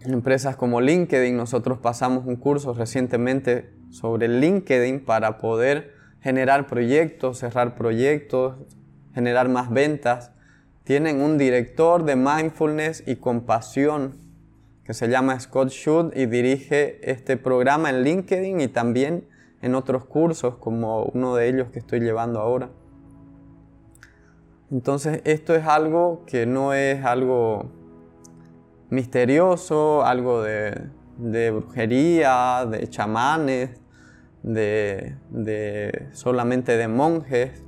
En 0.00 0.12
empresas 0.12 0.56
como 0.56 0.80
LinkedIn, 0.80 1.36
nosotros 1.36 1.78
pasamos 1.78 2.26
un 2.26 2.36
curso 2.36 2.74
recientemente 2.74 3.72
sobre 3.90 4.28
LinkedIn 4.28 5.04
para 5.04 5.38
poder 5.38 5.93
generar 6.24 6.66
proyectos, 6.66 7.40
cerrar 7.40 7.74
proyectos, 7.74 8.56
generar 9.12 9.50
más 9.50 9.70
ventas. 9.70 10.32
Tienen 10.82 11.20
un 11.20 11.36
director 11.36 12.02
de 12.06 12.16
mindfulness 12.16 13.04
y 13.06 13.16
compasión 13.16 14.16
que 14.84 14.94
se 14.94 15.08
llama 15.08 15.38
Scott 15.38 15.68
Shoot 15.68 16.16
y 16.16 16.24
dirige 16.24 16.98
este 17.02 17.36
programa 17.36 17.90
en 17.90 18.04
LinkedIn 18.04 18.58
y 18.62 18.68
también 18.68 19.28
en 19.60 19.74
otros 19.74 20.06
cursos 20.06 20.56
como 20.56 21.02
uno 21.02 21.36
de 21.36 21.46
ellos 21.46 21.68
que 21.70 21.80
estoy 21.80 22.00
llevando 22.00 22.40
ahora. 22.40 22.70
Entonces 24.70 25.20
esto 25.24 25.54
es 25.54 25.66
algo 25.66 26.24
que 26.26 26.46
no 26.46 26.72
es 26.72 27.04
algo 27.04 27.70
misterioso, 28.88 30.06
algo 30.06 30.42
de, 30.42 30.90
brujería, 31.50 32.64
de 32.64 32.88
chamanes, 32.88 33.83
de, 34.44 36.08
solamente 36.12 36.76
de 36.76 36.88
monjes. 36.88 37.64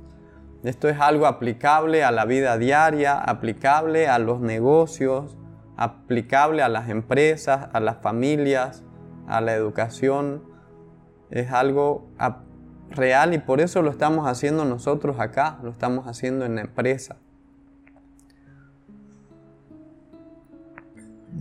Esto 0.63 0.89
es 0.89 0.99
algo 0.99 1.25
aplicable 1.25 2.03
a 2.03 2.11
la 2.11 2.25
vida 2.25 2.57
diaria, 2.57 3.19
aplicable 3.19 4.07
a 4.07 4.19
los 4.19 4.41
negocios, 4.41 5.37
aplicable 5.75 6.61
a 6.61 6.69
las 6.69 6.89
empresas, 6.89 7.67
a 7.73 7.79
las 7.79 7.97
familias, 7.97 8.83
a 9.27 9.41
la 9.41 9.53
educación. 9.53 10.43
Es 11.29 11.51
algo 11.51 12.09
real 12.89 13.33
y 13.33 13.39
por 13.39 13.59
eso 13.59 13.81
lo 13.81 13.91
estamos 13.91 14.27
haciendo 14.27 14.65
nosotros 14.65 15.19
acá, 15.19 15.59
lo 15.63 15.71
estamos 15.71 16.07
haciendo 16.07 16.45
en 16.45 16.55
la 16.55 16.61
empresa. 16.61 17.17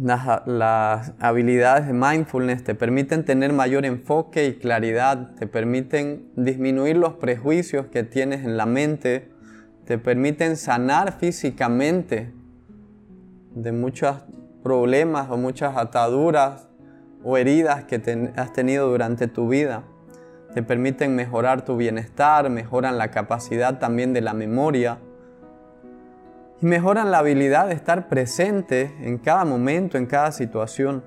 Las, 0.01 1.15
habilidades 1.21 1.87
de 1.87 1.93
mindfulness 1.93 2.65
te 2.65 2.75
permiten 2.75 3.25
tener 3.25 3.53
mayor 3.53 3.87
enfoque 3.87 4.47
y 4.47 4.55
claridad, 4.55 5.31
te 5.37 5.47
permiten 5.47 6.31
disminuir 6.37 6.97
los 6.97 7.15
prejuicios 7.15 7.87
que 7.87 8.03
tienes 8.03 8.45
en 8.45 8.57
la 8.57 8.67
mente, 8.67 9.31
te 9.87 9.97
permiten 9.97 10.57
sanar 10.57 11.19
físicamente 11.19 12.33
de 13.55 13.73
muchos 13.73 14.17
problemas 14.63 15.31
o 15.31 15.39
muchas 15.39 15.77
ataduras 15.77 16.69
o 17.23 17.39
heridas 17.39 17.85
que 17.85 18.31
has 18.37 18.53
tenido 18.53 18.89
durante 18.89 19.29
tu 19.29 19.49
vida. 19.49 19.85
Te 20.53 20.63
permiten 20.63 21.15
mejorar 21.15 21.65
tu 21.65 21.77
bienestar, 21.77 22.51
mejoran 22.51 22.99
la 22.99 23.11
capacidad 23.11 23.79
también 23.79 24.13
de 24.13 24.21
la 24.21 24.35
memoria 24.35 24.99
y 26.61 26.67
mejoran 26.67 27.11
la 27.11 27.19
habilidad 27.19 27.69
de 27.69 27.75
estar 27.75 28.09
presente 28.09 28.95
en 29.01 29.19
cada 29.19 29.45
momento, 29.45 29.99
en 29.99 30.07
cada 30.07 30.33
situación. 30.33 31.05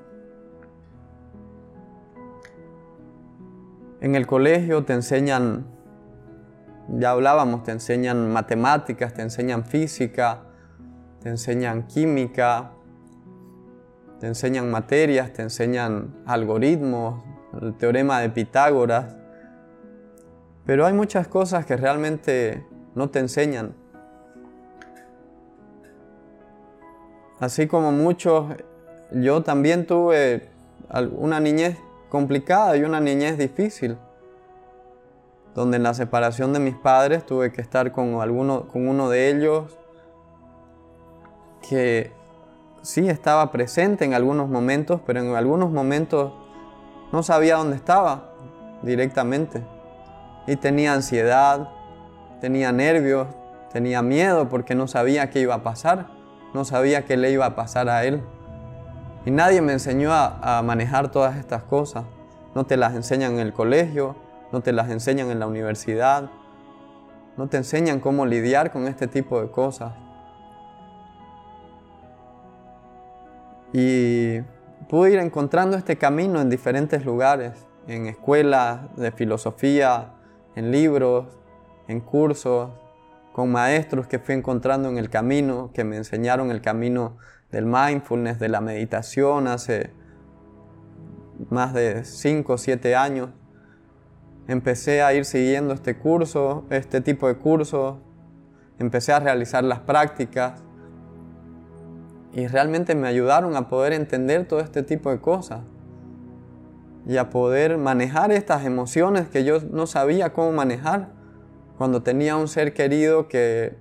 En 4.02 4.16
el 4.16 4.28
colegio 4.28 4.86
te 4.86 4.94
enseñan, 4.94 5.66
ya 6.88 7.12
hablábamos, 7.12 7.64
te 7.64 7.72
enseñan 7.72 8.32
matemáticas, 8.32 9.14
te 9.14 9.22
enseñan 9.22 9.66
física, 9.66 10.44
te 11.22 11.30
enseñan 11.30 11.88
química, 11.88 12.72
te 14.20 14.28
enseñan 14.28 14.70
materias, 14.70 15.34
te 15.34 15.42
enseñan 15.42 16.16
algoritmos, 16.26 17.24
el 17.62 17.76
teorema 17.76 18.20
de 18.22 18.30
Pitágoras, 18.30 19.16
pero 20.66 20.86
hay 20.86 20.94
muchas 20.94 21.28
cosas 21.28 21.66
que 21.66 21.76
realmente 21.76 22.66
no 22.96 23.10
te 23.10 23.20
enseñan. 23.20 23.74
Así 27.40 27.68
como 27.68 27.94
muchos, 27.94 28.48
yo 29.12 29.44
también 29.44 29.86
tuve 29.86 30.50
una 31.18 31.40
niñez 31.40 31.78
complicada 32.10 32.76
y 32.76 32.84
una 32.84 33.00
niñez 33.00 33.38
difícil, 33.38 33.98
donde 35.56 35.78
en 35.78 35.84
la 35.84 35.94
separación 35.94 36.52
de 36.52 36.60
mis 36.60 36.76
padres 36.76 37.26
tuve 37.26 37.54
que 37.54 37.62
estar 37.62 37.94
con, 37.94 38.20
alguno, 38.22 38.68
con 38.68 38.88
uno 38.88 39.10
de 39.10 39.30
ellos 39.30 39.78
que 41.70 42.12
sí 42.82 43.08
estaba 43.08 43.52
presente 43.52 44.04
en 44.04 44.14
algunos 44.14 44.50
momentos, 44.50 45.00
pero 45.06 45.22
en 45.22 45.36
algunos 45.36 45.72
momentos 45.72 46.34
no 47.14 47.24
sabía 47.24 47.56
dónde 47.56 47.78
estaba 47.78 48.34
directamente. 48.82 49.64
Y 50.46 50.58
tenía 50.58 50.94
ansiedad, 50.94 51.70
tenía 52.42 52.72
nervios, 52.74 53.28
tenía 53.72 54.02
miedo 54.02 54.50
porque 54.50 54.76
no 54.76 54.88
sabía 54.88 55.30
qué 55.30 55.40
iba 55.42 55.56
a 55.56 55.64
pasar, 55.64 56.19
no 56.54 56.66
sabía 56.66 57.06
qué 57.06 57.18
le 57.18 57.32
iba 57.32 57.46
a 57.46 57.56
pasar 57.56 57.90
a 57.90 58.06
él. 58.06 58.22
Y 59.26 59.32
nadie 59.32 59.62
me 59.62 59.74
enseñó 59.74 60.12
a, 60.14 60.62
manejar 60.64 61.12
todas 61.12 61.38
estas 61.38 61.64
cosas. 61.64 62.06
No 62.56 62.66
te 62.66 62.78
las 62.78 62.96
enseñan 62.96 63.34
en 63.34 63.40
el 63.40 63.54
colegio, 63.54 64.16
no 64.52 64.62
te 64.62 64.72
las 64.74 64.90
enseñan 64.90 65.30
en 65.30 65.40
la 65.40 65.48
universidad, 65.48 66.30
no 67.38 67.48
te 67.48 67.58
enseñan 67.58 68.00
cómo 68.00 68.26
lidiar 68.26 68.72
con 68.72 68.88
este 68.88 69.08
tipo 69.08 69.40
de 69.42 69.52
cosas. 69.52 69.94
Y 73.72 74.42
pude 74.90 75.12
ir 75.12 75.20
encontrando 75.20 75.78
este 75.78 75.98
camino 75.98 76.42
en 76.42 76.50
diferentes 76.50 77.06
lugares, 77.06 77.68
en 77.88 78.08
escuelas 78.08 78.96
de 78.96 79.12
filosofía, 79.12 80.14
en 80.56 80.72
libros, 80.72 81.28
en 81.88 82.00
cursos, 82.00 82.72
con 83.40 83.54
maestros 83.54 84.06
que 84.06 84.20
fui 84.20 84.36
encontrando 84.36 84.90
en 84.90 84.98
el 84.98 85.10
camino, 85.10 85.72
que 85.74 85.86
me 85.86 85.96
enseñaron 85.96 86.52
el 86.52 86.60
camino 86.60 87.16
del 87.54 87.66
mindfulness, 87.66 88.38
de 88.38 88.50
la 88.50 88.60
meditación 88.60 89.48
hace 89.48 89.94
más 91.50 91.74
de 91.74 92.04
5 92.04 92.52
o 92.52 92.58
7 92.58 92.98
años. 92.98 93.30
Empecé 94.50 95.04
a 95.04 95.14
ir 95.14 95.24
siguiendo 95.24 95.74
este 95.74 95.98
curso, 95.98 96.66
este 96.70 97.00
tipo 97.00 97.30
de 97.30 97.38
cursos, 97.38 98.00
empecé 98.78 99.14
a 99.14 99.22
realizar 99.22 99.64
las 99.64 99.80
prácticas 99.80 100.62
y 102.34 102.46
realmente 102.48 102.94
me 102.94 103.08
ayudaron 103.08 103.56
a 103.56 103.70
poder 103.70 103.94
entender 103.94 104.50
todo 104.50 104.60
este 104.60 104.84
tipo 104.84 105.12
de 105.12 105.22
cosas 105.22 105.62
y 107.08 107.16
a 107.16 107.30
poder 107.30 107.78
manejar 107.78 108.34
estas 108.34 108.66
emociones 108.66 109.30
que 109.30 109.46
yo 109.46 109.62
no 109.62 109.88
sabía 109.88 110.34
cómo 110.34 110.52
manejar 110.52 111.19
cuando 111.80 112.04
tenía 112.04 112.36
un 112.36 112.50
ser 112.50 112.74
querido 112.74 113.30
que 113.30 113.74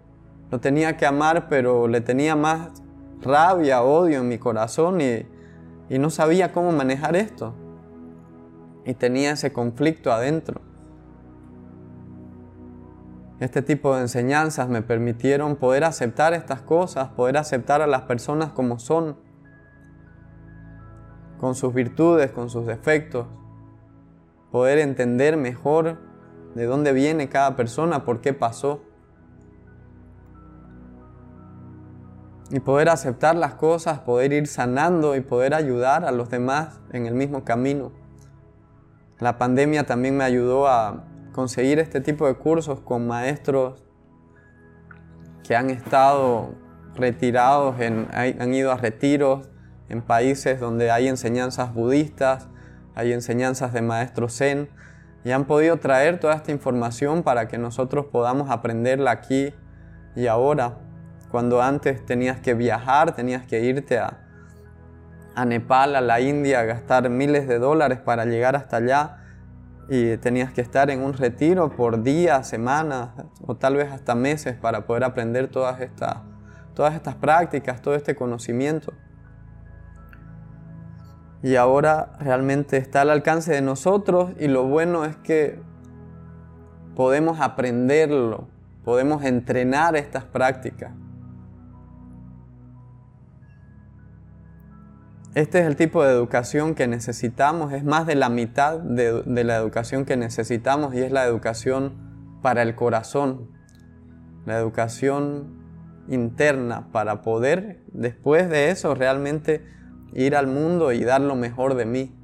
lo 0.52 0.60
tenía 0.60 0.96
que 0.96 1.04
amar, 1.04 1.48
pero 1.48 1.88
le 1.88 2.00
tenía 2.00 2.36
más 2.36 2.80
rabia, 3.20 3.82
odio 3.82 4.20
en 4.20 4.28
mi 4.28 4.38
corazón 4.38 5.00
y, 5.00 5.26
y 5.90 5.98
no 5.98 6.08
sabía 6.08 6.52
cómo 6.52 6.70
manejar 6.70 7.16
esto. 7.16 7.56
Y 8.84 8.94
tenía 8.94 9.32
ese 9.32 9.52
conflicto 9.52 10.12
adentro. 10.12 10.60
Este 13.40 13.62
tipo 13.62 13.96
de 13.96 14.02
enseñanzas 14.02 14.68
me 14.68 14.80
permitieron 14.80 15.56
poder 15.56 15.82
aceptar 15.82 16.34
estas 16.34 16.60
cosas, 16.60 17.08
poder 17.08 17.36
aceptar 17.36 17.82
a 17.82 17.88
las 17.88 18.02
personas 18.02 18.50
como 18.52 18.78
son, 18.78 19.16
con 21.40 21.56
sus 21.56 21.74
virtudes, 21.74 22.30
con 22.30 22.48
sus 22.48 22.64
defectos, 22.64 23.26
poder 24.52 24.78
entender 24.78 25.36
mejor 25.36 26.06
de 26.54 26.64
dónde 26.66 26.92
viene 26.92 27.28
cada 27.28 27.56
persona, 27.56 28.04
por 28.04 28.20
qué 28.20 28.32
pasó. 28.32 28.82
Y 32.50 32.60
poder 32.60 32.88
aceptar 32.88 33.36
las 33.36 33.54
cosas, 33.54 34.00
poder 34.00 34.32
ir 34.32 34.46
sanando 34.46 35.14
y 35.16 35.20
poder 35.20 35.54
ayudar 35.54 36.04
a 36.04 36.12
los 36.12 36.30
demás 36.30 36.80
en 36.92 37.06
el 37.06 37.14
mismo 37.14 37.44
camino. 37.44 37.92
La 39.18 39.36
pandemia 39.36 39.84
también 39.84 40.16
me 40.16 40.24
ayudó 40.24 40.68
a 40.68 41.04
conseguir 41.32 41.78
este 41.78 42.00
tipo 42.00 42.26
de 42.26 42.34
cursos 42.34 42.80
con 42.80 43.06
maestros 43.06 43.82
que 45.42 45.56
han 45.56 45.70
estado 45.70 46.54
retirados, 46.94 47.76
han 47.80 48.54
ido 48.54 48.72
a 48.72 48.76
retiros 48.76 49.48
en 49.88 50.02
países 50.02 50.60
donde 50.60 50.90
hay 50.90 51.08
enseñanzas 51.08 51.72
budistas, 51.74 52.48
hay 52.94 53.12
enseñanzas 53.12 53.72
de 53.72 53.82
maestros 53.82 54.36
zen 54.36 54.68
y 55.28 55.32
han 55.32 55.44
podido 55.44 55.76
traer 55.76 56.18
toda 56.18 56.32
esta 56.32 56.52
información 56.52 57.22
para 57.22 57.48
que 57.48 57.58
nosotros 57.58 58.06
podamos 58.06 58.48
aprenderla 58.48 59.10
aquí 59.10 59.52
y 60.16 60.26
ahora. 60.26 60.78
Cuando 61.30 61.60
antes 61.60 62.06
tenías 62.06 62.40
que 62.40 62.54
viajar, 62.54 63.14
tenías 63.14 63.46
que 63.46 63.60
irte 63.60 63.98
a, 63.98 64.24
Nepal, 65.44 65.96
a 65.96 66.00
la 66.00 66.22
India, 66.22 66.60
a 66.60 66.62
gastar 66.62 67.10
miles 67.10 67.46
de 67.46 67.58
dólares 67.58 67.98
para 67.98 68.24
llegar 68.24 68.56
hasta 68.56 68.78
allá 68.78 69.18
y 69.90 70.16
tenías 70.16 70.50
que 70.54 70.62
estar 70.62 70.88
en 70.88 71.02
un 71.02 71.12
retiro 71.12 71.76
por 71.76 72.02
días, 72.02 72.48
semanas 72.48 73.10
o 73.46 73.54
tal 73.54 73.76
vez 73.76 73.92
hasta 73.92 74.14
meses 74.14 74.56
para 74.56 74.86
poder 74.86 75.04
aprender 75.04 75.48
todas 75.48 75.78
todas 76.72 76.94
estas 76.94 77.16
prácticas, 77.16 77.82
todo 77.82 77.94
este 77.94 78.16
conocimiento. 78.16 78.94
Y 81.42 81.54
ahora 81.54 82.12
realmente 82.18 82.76
está 82.76 83.02
al 83.02 83.10
alcance 83.10 83.52
de 83.52 83.62
nosotros 83.62 84.32
y 84.38 84.48
lo 84.48 84.64
bueno 84.64 85.04
es 85.04 85.16
que 85.16 85.60
podemos 86.96 87.40
aprenderlo, 87.40 88.48
podemos 88.84 89.22
entrenar 89.22 89.94
estas 89.94 90.24
prácticas. 90.24 90.92
Este 95.38 95.60
es 95.60 95.66
el 95.66 95.76
tipo 95.76 96.02
de 96.02 96.10
educación 96.10 96.74
que 96.74 96.88
necesitamos, 96.88 97.72
es 97.72 97.84
más 97.84 98.08
de 98.08 98.16
la 98.16 98.28
mitad 98.28 98.80
de, 98.80 99.44
la 99.44 99.56
educación 99.56 100.04
que 100.04 100.16
necesitamos 100.16 100.92
y 100.94 100.98
es 100.98 101.12
la 101.12 101.24
educación 101.24 101.92
para 102.42 102.62
el 102.62 102.74
corazón, 102.74 103.48
la 104.46 104.58
educación 104.58 105.56
interna 106.08 106.88
para 106.90 107.22
poder 107.22 107.84
después 107.92 108.48
de 108.48 108.70
eso 108.70 108.96
realmente 108.96 109.62
ir 110.12 110.36
al 110.36 110.46
mundo 110.46 110.92
y 110.92 111.04
dar 111.04 111.20
lo 111.20 111.36
mejor 111.36 111.74
de 111.74 111.86
mí. 111.86 112.14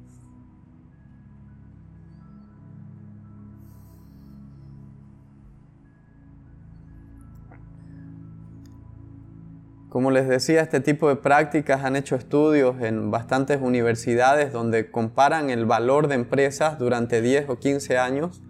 Como 9.95 10.11
les 10.11 10.27
decía, 10.27 10.61
este 10.61 10.81
tipo 10.81 11.07
de 11.07 11.15
prácticas 11.15 11.85
han 11.85 11.95
hecho 11.95 12.17
estudios 12.17 12.81
en 12.81 13.11
bastantes 13.11 13.61
universidades 13.61 14.51
donde 14.51 14.91
comparan 14.91 15.49
el 15.49 15.65
valor 15.65 16.09
de 16.09 16.15
empresas 16.15 16.77
durante 16.77 17.21
10 17.21 17.47
o 17.47 17.59
15 17.59 17.97
años 17.97 18.41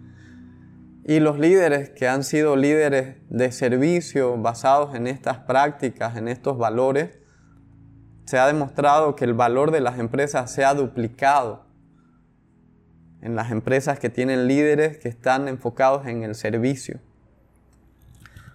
y 1.04 1.20
los 1.20 1.38
líderes 1.38 1.90
que 1.90 2.08
han 2.08 2.24
sido 2.24 2.56
líderes 2.56 3.18
de 3.28 3.52
servicio 3.52 4.36
basados 4.36 4.96
en 4.96 5.06
estas 5.06 5.38
prácticas, 5.38 6.16
en 6.16 6.26
estos 6.26 6.58
valores, 6.58 7.20
se 8.26 8.38
ha 8.38 8.46
demostrado 8.48 9.14
que 9.14 9.24
el 9.24 9.34
valor 9.34 9.70
de 9.70 9.80
las 9.80 9.98
empresas 9.98 10.50
se 10.50 10.64
ha 10.64 10.74
duplicado 10.74 11.64
en 13.22 13.36
las 13.36 13.52
empresas 13.52 13.98
que 14.00 14.10
tienen 14.10 14.48
líderes 14.48 14.98
que 14.98 15.08
están 15.08 15.48
enfocados 15.48 16.06
en 16.06 16.24
el 16.24 16.34
servicio. 16.34 16.98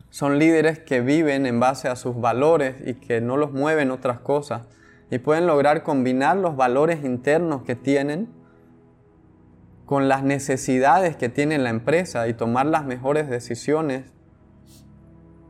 Son 0.10 0.40
líderes 0.40 0.80
que 0.80 1.00
viven 1.00 1.46
en 1.46 1.62
base 1.62 1.88
a 1.88 1.96
sus 1.96 2.20
valores 2.20 2.76
y 2.86 2.96
que 2.96 3.22
no 3.22 3.38
los 3.38 3.54
mueven 3.54 3.92
otras 3.92 4.20
cosas 4.20 4.64
y 5.10 5.20
pueden 5.20 5.48
lograr 5.48 5.84
combinar 5.84 6.36
los 6.36 6.58
valores 6.58 7.06
internos 7.06 7.64
que 7.64 7.76
tienen 7.76 8.28
con 9.86 10.10
las 10.10 10.22
necesidades 10.22 11.16
que 11.16 11.30
tiene 11.30 11.58
la 11.58 11.70
empresa 11.70 12.28
y 12.28 12.34
tomar 12.34 12.66
las 12.66 12.84
mejores 12.84 13.30
decisiones 13.30 14.04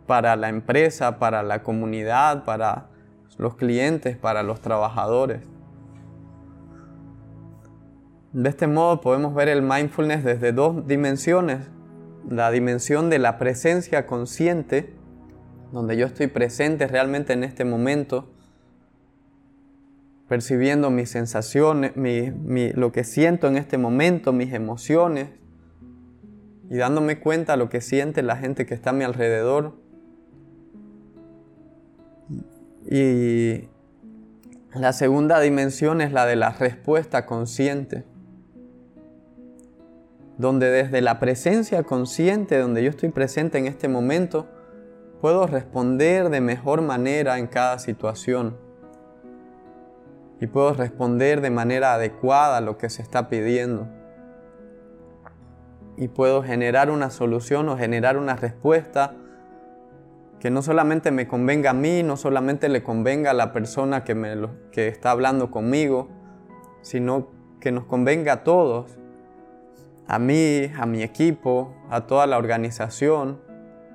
para 0.05 0.35
la 0.35 0.49
empresa, 0.49 1.17
para 1.17 1.41
la 1.41 1.63
comunidad, 1.63 2.43
para 2.43 2.90
los 3.37 3.55
clientes, 3.55 4.17
para 4.17 4.43
los 4.43 4.61
trabajadores. 4.61 5.41
De 8.33 8.49
este 8.49 8.67
modo 8.67 9.01
podemos 9.01 9.35
ver 9.35 9.49
el 9.49 9.61
mindfulness 9.61 10.23
desde 10.23 10.53
dos 10.53 10.87
dimensiones, 10.87 11.67
la 12.29 12.49
dimensión 12.51 13.09
de 13.09 13.19
la 13.19 13.37
presencia 13.37 14.05
consciente, 14.05 14.93
donde 15.71 15.97
yo 15.97 16.05
estoy 16.05 16.27
presente 16.27 16.87
realmente 16.87 17.33
en 17.33 17.43
este 17.43 17.65
momento, 17.65 18.29
percibiendo 20.29 20.89
mis 20.91 21.09
sensaciones, 21.09 21.91
lo 21.95 22.91
que 22.93 23.03
siento 23.03 23.47
en 23.47 23.57
este 23.57 23.77
momento, 23.77 24.31
mis 24.31 24.53
emociones, 24.53 25.29
y 26.69 26.77
dándome 26.77 27.19
cuenta 27.19 27.53
de 27.53 27.57
lo 27.57 27.67
que 27.67 27.81
siente 27.81 28.23
la 28.23 28.37
gente 28.37 28.65
que 28.65 28.73
está 28.73 28.91
a 28.91 28.93
mi 28.93 29.03
alrededor. 29.03 29.80
Y 32.89 33.67
la 34.73 34.93
segunda 34.93 35.39
dimensión 35.39 36.01
es 36.01 36.11
la 36.11 36.25
de 36.25 36.35
la 36.35 36.51
respuesta 36.51 37.25
consciente 37.25 38.05
donde 40.41 40.71
desde 40.71 41.01
la 41.01 41.19
presencia 41.19 41.83
consciente, 41.83 42.57
donde 42.57 42.83
yo 42.83 42.89
estoy 42.89 43.09
presente 43.09 43.59
en 43.59 43.67
este 43.67 43.87
momento, 43.87 44.47
puedo 45.21 45.45
responder 45.47 46.29
de 46.29 46.41
mejor 46.41 46.81
manera 46.81 47.37
en 47.37 47.47
cada 47.47 47.79
situación. 47.79 48.57
Y 50.39 50.47
puedo 50.47 50.73
responder 50.73 51.41
de 51.41 51.51
manera 51.51 51.93
adecuada 51.93 52.57
a 52.57 52.61
lo 52.61 52.77
que 52.77 52.89
se 52.89 53.03
está 53.03 53.29
pidiendo. 53.29 53.87
Y 55.95 56.07
puedo 56.07 56.41
generar 56.41 56.89
una 56.89 57.11
solución 57.11 57.69
o 57.69 57.77
generar 57.77 58.17
una 58.17 58.35
respuesta 58.35 59.13
que 60.41 60.49
no 60.49 60.63
solamente 60.63 61.11
me 61.11 61.27
convenga 61.27 61.69
a 61.69 61.73
mí, 61.73 62.01
no 62.01 62.17
solamente 62.17 62.67
le 62.67 62.81
convenga 62.81 63.29
a 63.29 63.33
la 63.35 63.53
persona 63.53 64.03
que, 64.03 64.15
me 64.15 64.35
que 64.71 64.87
está 64.87 65.11
hablando 65.11 65.51
conmigo, 65.51 66.09
sino 66.81 67.27
que 67.59 67.71
nos 67.71 67.85
convenga 67.85 68.33
a 68.33 68.43
todos 68.43 68.97
a 70.07 70.17
mí, 70.17 70.71
a 70.75 70.87
mi 70.87 71.03
equipo, 71.03 71.75
a 71.91 72.07
toda 72.07 72.25
la 72.25 72.39
organización 72.39 73.39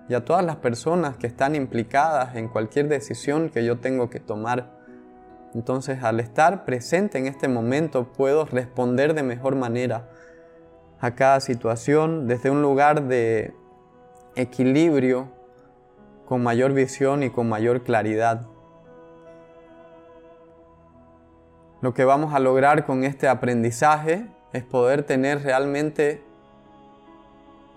y 0.09 0.15
a 0.15 0.25
todas 0.25 0.45
las 0.45 0.55
personas 0.55 1.17
que 1.17 1.27
están 1.27 1.57
implicadas 1.57 2.37
en 2.37 2.47
cualquier 2.47 2.87
decisión 2.87 3.49
que 3.49 3.65
yo 3.65 3.81
tengo 3.81 4.09
que 4.09 4.21
tomar. 4.21 4.71
Entonces 5.53 6.05
al 6.05 6.21
estar 6.21 6.65
presente 6.65 7.19
en 7.19 7.27
este 7.27 7.49
momento 7.49 8.13
puedo 8.13 8.45
responder 8.45 9.15
de 9.15 9.25
mejor 9.25 9.57
manera 9.57 10.09
a 11.01 11.17
cada 11.17 11.41
situación 11.41 12.29
desde 12.29 12.51
un 12.51 12.63
lugar 12.63 13.09
de 13.09 13.53
equilibrio, 14.37 15.36
con 16.27 16.43
mayor 16.43 16.73
visión 16.73 17.23
y 17.23 17.31
con 17.31 17.49
mayor 17.49 17.83
claridad. 17.83 18.47
Lo 21.81 21.95
que 21.95 22.05
vamos 22.05 22.35
a 22.35 22.41
lograr 22.41 22.85
con 22.85 23.05
este 23.05 23.29
aprendizaje 23.29 24.27
es 24.53 24.65
poder 24.65 25.05
tener 25.05 25.43
realmente 25.43 26.23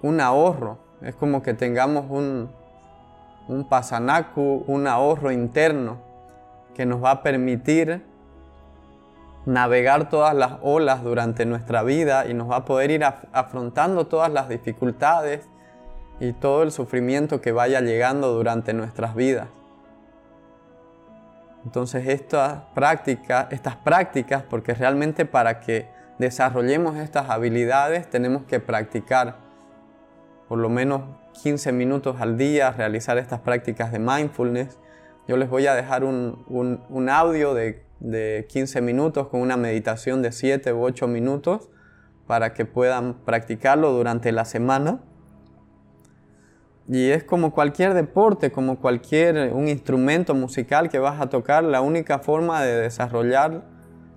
un 0.02 0.20
ahorro. 0.20 0.80
Es 1.02 1.16
como 1.16 1.44
que 1.44 1.54
tengamos 1.54 2.06
un, 2.10 2.50
un 3.48 3.70
pasanaku, 3.70 4.64
un 4.68 4.88
ahorro 4.88 5.32
interno 5.32 5.98
que 6.74 6.86
nos 6.86 7.04
va 7.04 7.12
a 7.12 7.24
permitir 7.24 8.04
navegar 9.46 10.10
todas 10.10 10.34
las 10.34 10.54
olas 10.62 11.04
durante 11.04 11.46
nuestra 11.46 11.84
vida 11.84 12.26
y 12.28 12.34
nos 12.34 12.50
va 12.50 12.58
a 12.58 12.66
poder 12.66 12.92
ir 12.92 13.04
afrontando 13.04 14.08
todas 14.08 14.32
las 14.32 14.50
dificultades 14.50 15.48
y 16.20 16.34
todo 16.34 16.64
el 16.64 16.72
sufrimiento 16.72 17.42
que 17.42 17.52
vaya 17.52 17.82
llegando 17.82 18.34
durante 18.34 18.74
nuestras 18.74 19.16
vidas. 19.16 19.48
Entonces 21.66 22.08
estas 22.08 22.64
prácticas, 22.74 24.44
porque 24.50 24.74
realmente 24.74 25.26
para 25.26 25.60
que 25.60 25.88
desarrollemos 26.18 26.98
estas 26.98 27.30
habilidades 27.30 28.10
tenemos 28.10 28.44
que 28.44 28.60
practicar 28.60 29.36
por 30.48 30.58
lo 30.58 30.70
menos 30.70 31.04
15 31.44 31.72
minutos 31.72 32.20
al 32.20 32.38
día 32.38 32.72
realizar 32.72 33.18
estas 33.18 33.40
prácticas 33.42 33.92
de 33.92 34.00
mindfulness. 34.00 34.80
Yo 35.28 35.38
les 35.38 35.50
voy 35.50 35.68
a 35.68 35.76
dejar 35.76 36.04
un, 36.04 37.10
audio 37.10 37.54
de, 37.54 37.84
de 38.00 38.48
15 38.50 38.82
minutos 38.82 39.28
con 39.28 39.42
una 39.42 39.58
meditación 39.58 40.22
de 40.22 40.32
7 40.32 40.74
u 40.74 40.82
8 40.82 41.08
minutos 41.08 41.70
para 42.26 42.54
que 42.54 42.66
puedan 42.66 43.14
practicarlo 43.26 43.92
durante 43.92 44.32
la 44.32 44.46
semana. 44.46 45.00
Y 46.92 47.12
es 47.12 47.24
como 47.24 47.52
cualquier 47.52 47.94
deporte, 47.94 48.52
como 48.52 48.80
cualquier 48.80 49.54
un 49.54 49.68
instrumento 49.68 50.34
musical 50.34 50.90
que 50.90 50.98
vas 50.98 51.22
a 51.22 51.30
tocar, 51.30 51.64
la 51.64 51.82
única 51.82 52.18
forma 52.18 52.64
de 52.64 52.76
desarrollar, 52.82 53.64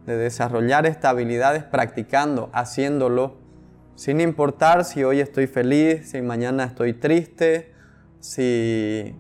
de 0.07 0.17
desarrollar 0.17 0.87
esta 0.87 1.11
habilidad 1.11 1.55
es 1.55 1.65
practicando, 1.65 2.49
haciéndolo, 2.55 3.37
sin 3.95 4.23
importar 4.23 4.87
si 4.87 5.05
hoy 5.05 5.21
estoy 5.21 5.49
feliz, 5.49 6.13
si 6.13 6.23
mañana 6.23 6.65
estoy 6.65 6.95
triste, 6.95 7.75
si 8.21 9.15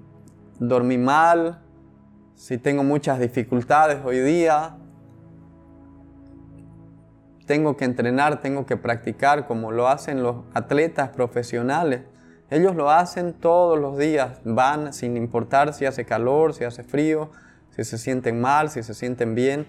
dormí 0.58 0.96
mal, 0.96 1.60
si 2.34 2.56
tengo 2.56 2.84
muchas 2.84 3.18
dificultades 3.18 3.98
hoy 4.02 4.20
día. 4.20 4.78
Tengo 7.44 7.76
que 7.76 7.84
entrenar, 7.84 8.40
tengo 8.40 8.64
que 8.64 8.78
practicar 8.78 9.46
como 9.46 9.72
lo 9.72 9.88
hacen 9.88 10.22
los 10.22 10.36
atletas 10.54 11.10
profesionales 11.10 12.00
ellos 12.52 12.76
lo 12.76 12.90
hacen 12.90 13.32
todos 13.32 13.78
los 13.78 13.96
días, 13.96 14.40
van 14.44 14.92
sin 14.92 15.16
importar 15.16 15.72
si 15.72 15.86
hace 15.86 16.04
calor, 16.04 16.52
si 16.52 16.64
hace 16.64 16.84
frío, 16.84 17.30
si 17.70 17.82
se 17.82 17.96
sienten 17.96 18.42
mal, 18.42 18.68
si 18.68 18.82
se 18.82 18.92
sienten 18.92 19.34
bien. 19.34 19.66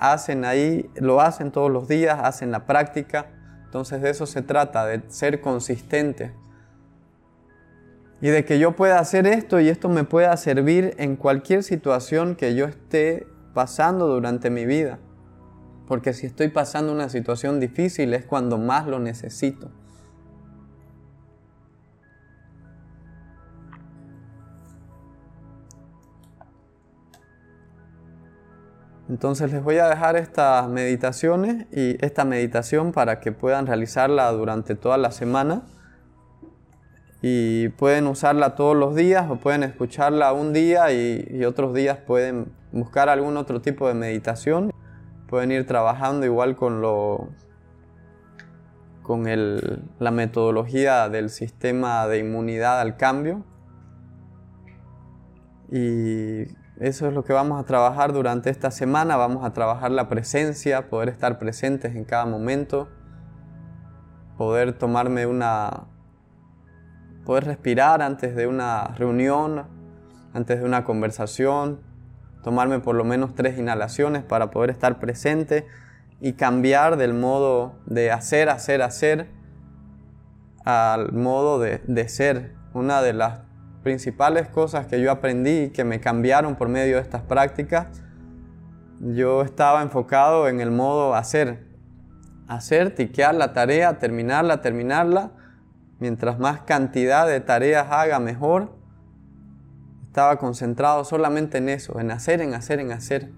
Hacen 0.00 0.44
ahí, 0.44 0.90
lo 0.96 1.20
hacen 1.20 1.52
todos 1.52 1.70
los 1.70 1.86
días, 1.86 2.18
hacen 2.20 2.50
la 2.50 2.66
práctica. 2.66 3.26
Entonces 3.66 4.02
de 4.02 4.10
eso 4.10 4.26
se 4.26 4.42
trata, 4.42 4.84
de 4.84 5.02
ser 5.06 5.40
consistente. 5.40 6.32
Y 8.20 8.30
de 8.30 8.44
que 8.44 8.58
yo 8.58 8.74
pueda 8.74 8.98
hacer 8.98 9.28
esto 9.28 9.60
y 9.60 9.68
esto 9.68 9.88
me 9.88 10.02
pueda 10.02 10.36
servir 10.36 10.96
en 10.98 11.14
cualquier 11.14 11.62
situación 11.62 12.34
que 12.34 12.56
yo 12.56 12.64
esté 12.64 13.28
pasando 13.54 14.08
durante 14.08 14.50
mi 14.50 14.66
vida. 14.66 14.98
Porque 15.86 16.12
si 16.12 16.26
estoy 16.26 16.48
pasando 16.48 16.92
una 16.92 17.10
situación 17.10 17.60
difícil 17.60 18.12
es 18.12 18.24
cuando 18.24 18.58
más 18.58 18.88
lo 18.88 18.98
necesito. 18.98 19.70
Entonces 29.08 29.50
les 29.52 29.62
voy 29.62 29.78
a 29.78 29.88
dejar 29.88 30.16
estas 30.16 30.68
meditaciones 30.68 31.66
y 31.72 32.04
esta 32.04 32.24
meditación 32.24 32.92
para 32.92 33.20
que 33.20 33.32
puedan 33.32 33.66
realizarla 33.66 34.30
durante 34.32 34.74
toda 34.74 34.98
la 34.98 35.10
semana 35.12 35.62
y 37.22 37.68
pueden 37.70 38.06
usarla 38.06 38.54
todos 38.54 38.76
los 38.76 38.94
días 38.94 39.30
o 39.30 39.36
pueden 39.36 39.62
escucharla 39.62 40.32
un 40.32 40.52
día 40.52 40.92
y, 40.92 41.44
otros 41.44 41.74
días 41.74 41.98
pueden 41.98 42.52
buscar 42.70 43.08
algún 43.08 43.36
otro 43.36 43.60
tipo 43.60 43.88
de 43.88 43.94
meditación. 43.94 44.72
Pueden 45.26 45.52
ir 45.52 45.66
trabajando 45.66 46.26
igual 46.26 46.56
con 46.56 46.80
lo 46.80 47.28
con 49.02 49.24
la 49.98 50.10
metodología 50.10 51.08
del 51.08 51.30
sistema 51.30 52.06
de 52.06 52.18
inmunidad 52.18 52.78
al 52.78 52.98
cambio 52.98 53.42
y 55.72 56.44
eso 56.80 57.08
es 57.08 57.14
lo 57.14 57.24
que 57.24 57.32
vamos 57.32 57.60
a 57.60 57.64
trabajar 57.64 58.12
durante 58.12 58.50
esta 58.50 58.70
semana. 58.70 59.16
Vamos 59.16 59.44
a 59.44 59.52
trabajar 59.52 59.90
la 59.90 60.08
presencia, 60.08 60.88
poder 60.88 61.08
estar 61.08 61.38
presentes 61.38 61.96
en 61.96 62.04
cada 62.04 62.24
momento, 62.24 62.88
poder 64.36 64.72
tomarme 64.72 65.26
una... 65.26 65.88
poder 67.24 67.44
respirar 67.44 68.00
antes 68.00 68.36
de 68.36 68.46
una 68.46 68.84
reunión, 68.96 69.66
antes 70.32 70.60
de 70.60 70.64
una 70.64 70.84
conversación, 70.84 71.80
tomarme 72.44 72.78
por 72.78 72.94
lo 72.94 73.04
menos 73.04 73.34
tres 73.34 73.58
inhalaciones 73.58 74.22
para 74.22 74.50
poder 74.50 74.70
estar 74.70 75.00
presente 75.00 75.66
y 76.20 76.34
cambiar 76.34 76.96
del 76.96 77.12
modo 77.12 77.74
de 77.86 78.12
hacer, 78.12 78.48
hacer, 78.48 78.82
hacer 78.82 79.28
al 80.64 81.12
modo 81.12 81.58
de, 81.58 81.82
de 81.88 82.08
ser. 82.08 82.56
Una 82.72 83.02
de 83.02 83.14
las 83.14 83.47
principales 83.82 84.48
cosas 84.48 84.86
que 84.86 85.00
yo 85.00 85.10
aprendí 85.10 85.64
y 85.64 85.70
que 85.70 85.84
me 85.84 86.00
cambiaron 86.00 86.56
por 86.56 86.68
medio 86.68 86.96
de 86.96 87.02
estas 87.02 87.22
prácticas, 87.22 87.86
yo 89.00 89.42
estaba 89.42 89.82
enfocado 89.82 90.48
en 90.48 90.60
el 90.60 90.70
modo 90.70 91.14
hacer. 91.14 91.66
Hacer, 92.48 92.94
tiquear 92.94 93.34
la 93.34 93.52
tarea, 93.52 93.98
terminarla, 93.98 94.60
terminarla. 94.60 95.32
Mientras 96.00 96.38
más 96.38 96.62
cantidad 96.62 97.26
de 97.26 97.40
tareas 97.40 97.88
haga, 97.90 98.18
mejor. 98.18 98.76
Estaba 100.06 100.38
concentrado 100.38 101.04
solamente 101.04 101.58
en 101.58 101.68
eso, 101.68 102.00
en 102.00 102.10
hacer, 102.10 102.40
en 102.40 102.54
hacer, 102.54 102.80
en 102.80 102.92
hacer. 102.92 103.32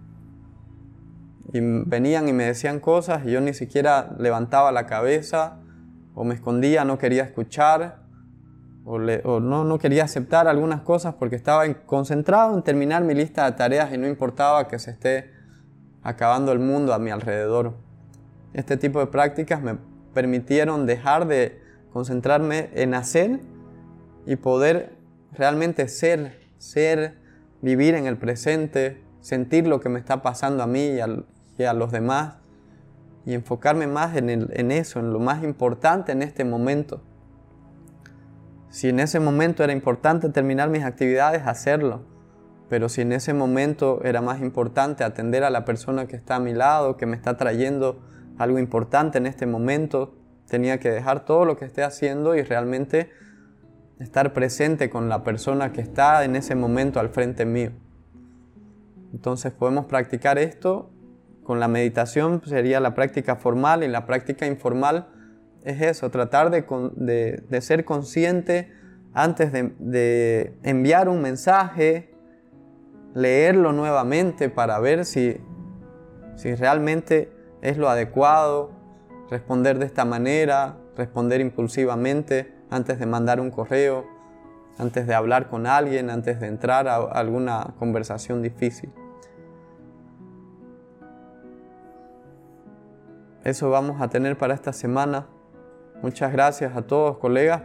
Y 1.52 1.60
venían 1.60 2.28
y 2.28 2.32
me 2.32 2.44
decían 2.44 2.78
cosas 2.78 3.26
y 3.26 3.32
yo 3.32 3.40
ni 3.40 3.52
siquiera 3.52 4.14
levantaba 4.18 4.70
la 4.70 4.86
cabeza 4.86 5.58
o 6.14 6.24
me 6.24 6.34
escondía, 6.34 6.84
no 6.84 6.96
quería 6.96 7.24
escuchar 7.24 7.99
o, 8.90 9.38
no, 9.38 9.64
no, 9.64 9.78
quería 9.78 10.04
aceptar 10.04 10.48
algunas 10.48 10.80
cosas 10.80 11.14
porque 11.14 11.36
estaba 11.36 11.72
concentrado 11.86 12.56
en 12.56 12.62
terminar 12.62 13.04
mi 13.04 13.14
lista 13.14 13.44
de 13.44 13.52
tareas 13.56 13.92
y 13.94 13.98
no 13.98 14.08
importaba 14.08 14.66
que 14.66 14.80
se 14.80 14.90
esté 14.90 15.30
acabando 16.02 16.50
el 16.50 16.58
mundo 16.58 16.92
a 16.92 16.98
mi 16.98 17.10
alrededor. 17.10 17.74
Este 18.52 18.76
tipo 18.76 18.98
de 18.98 19.06
prácticas 19.06 19.62
me 19.62 19.78
permitieron 20.12 20.86
dejar 20.86 21.28
de 21.28 21.60
concentrarme 21.92 22.70
en 22.74 22.94
hacer 22.94 23.38
y 24.26 24.34
poder 24.34 24.96
realmente 25.32 25.86
ser, 25.86 26.40
ser, 26.58 27.14
vivir 27.62 27.94
en 27.94 28.06
el 28.06 28.16
presente, 28.16 29.04
sentir 29.20 29.68
lo 29.68 29.80
que 29.80 29.88
me 29.88 30.00
está 30.00 30.20
pasando 30.20 30.64
a 30.64 30.66
mí 30.66 30.98
y 31.58 31.62
a, 31.62 31.74
los 31.74 31.92
demás 31.92 32.38
y 33.24 33.34
enfocarme 33.34 33.86
más 33.86 34.16
en, 34.16 34.30
en 34.30 34.70
eso, 34.72 34.98
en 34.98 35.12
lo 35.12 35.20
más 35.20 35.44
importante 35.44 36.10
en 36.10 36.22
este 36.22 36.44
momento. 36.44 37.02
Si 38.70 38.88
en 38.88 39.00
ese 39.00 39.18
momento 39.18 39.64
era 39.64 39.72
importante 39.72 40.28
terminar 40.28 40.70
mis 40.70 40.84
actividades, 40.84 41.46
hacerlo. 41.46 42.02
Pero 42.68 42.88
si 42.88 43.00
en 43.00 43.12
ese 43.12 43.34
momento 43.34 44.00
era 44.04 44.22
más 44.22 44.40
importante 44.40 45.02
atender 45.02 45.42
a 45.42 45.50
la 45.50 45.64
persona 45.64 46.06
que 46.06 46.14
está 46.14 46.36
a 46.36 46.40
mi 46.40 46.54
lado, 46.54 46.96
que 46.96 47.04
me 47.04 47.16
está 47.16 47.36
trayendo 47.36 48.00
algo 48.38 48.60
importante 48.60 49.18
en 49.18 49.26
este 49.26 49.44
momento, 49.44 50.14
tenía 50.46 50.78
que 50.78 50.90
dejar 50.90 51.24
todo 51.24 51.44
lo 51.44 51.56
que 51.56 51.64
esté 51.64 51.82
haciendo 51.82 52.36
y 52.36 52.42
realmente 52.42 53.10
estar 53.98 54.32
presente 54.32 54.88
con 54.88 55.08
la 55.08 55.24
persona 55.24 55.72
que 55.72 55.80
está 55.80 56.24
en 56.24 56.36
ese 56.36 56.54
momento 56.54 57.00
al 57.00 57.10
frente 57.10 57.44
mío. 57.44 57.72
Entonces 59.12 59.52
podemos 59.52 59.86
practicar 59.86 60.38
esto 60.38 60.90
con 61.42 61.58
la 61.58 61.66
meditación, 61.66 62.40
sería 62.46 62.78
la 62.78 62.94
práctica 62.94 63.34
formal 63.34 63.82
y 63.82 63.88
la 63.88 64.06
práctica 64.06 64.46
informal 64.46 65.08
es 65.64 65.80
eso, 65.82 66.10
tratar 66.10 66.50
de, 66.50 67.60
ser 67.60 67.84
consciente 67.84 68.72
antes 69.12 69.52
de, 69.52 70.54
enviar 70.62 71.08
un 71.08 71.20
mensaje, 71.20 72.10
leerlo 73.14 73.72
nuevamente 73.72 74.48
para 74.48 74.78
ver 74.78 75.04
si, 75.04 75.40
realmente 76.58 77.32
es 77.62 77.76
lo 77.76 77.88
adecuado, 77.88 78.70
responder 79.30 79.78
de 79.78 79.86
esta 79.86 80.04
manera, 80.04 80.78
responder 80.96 81.40
impulsivamente 81.40 82.54
antes 82.70 82.98
de 82.98 83.06
mandar 83.06 83.40
un 83.40 83.50
correo, 83.50 84.06
antes 84.78 85.06
de 85.06 85.14
hablar 85.14 85.48
con 85.50 85.66
alguien, 85.66 86.08
antes 86.08 86.40
de 86.40 86.46
entrar 86.46 86.88
a 86.88 86.96
alguna 86.96 87.74
conversación 87.78 88.42
difícil. 88.42 88.90
Eso 93.44 93.70
vamos 93.70 94.00
a 94.00 94.08
tener 94.08 94.36
para 94.36 94.54
esta 94.54 94.72
semana. 94.72 95.26
Muchas 96.02 96.32
gracias 96.32 96.74
a 96.76 96.82
todos, 96.82 97.18
colegas. 97.18 97.62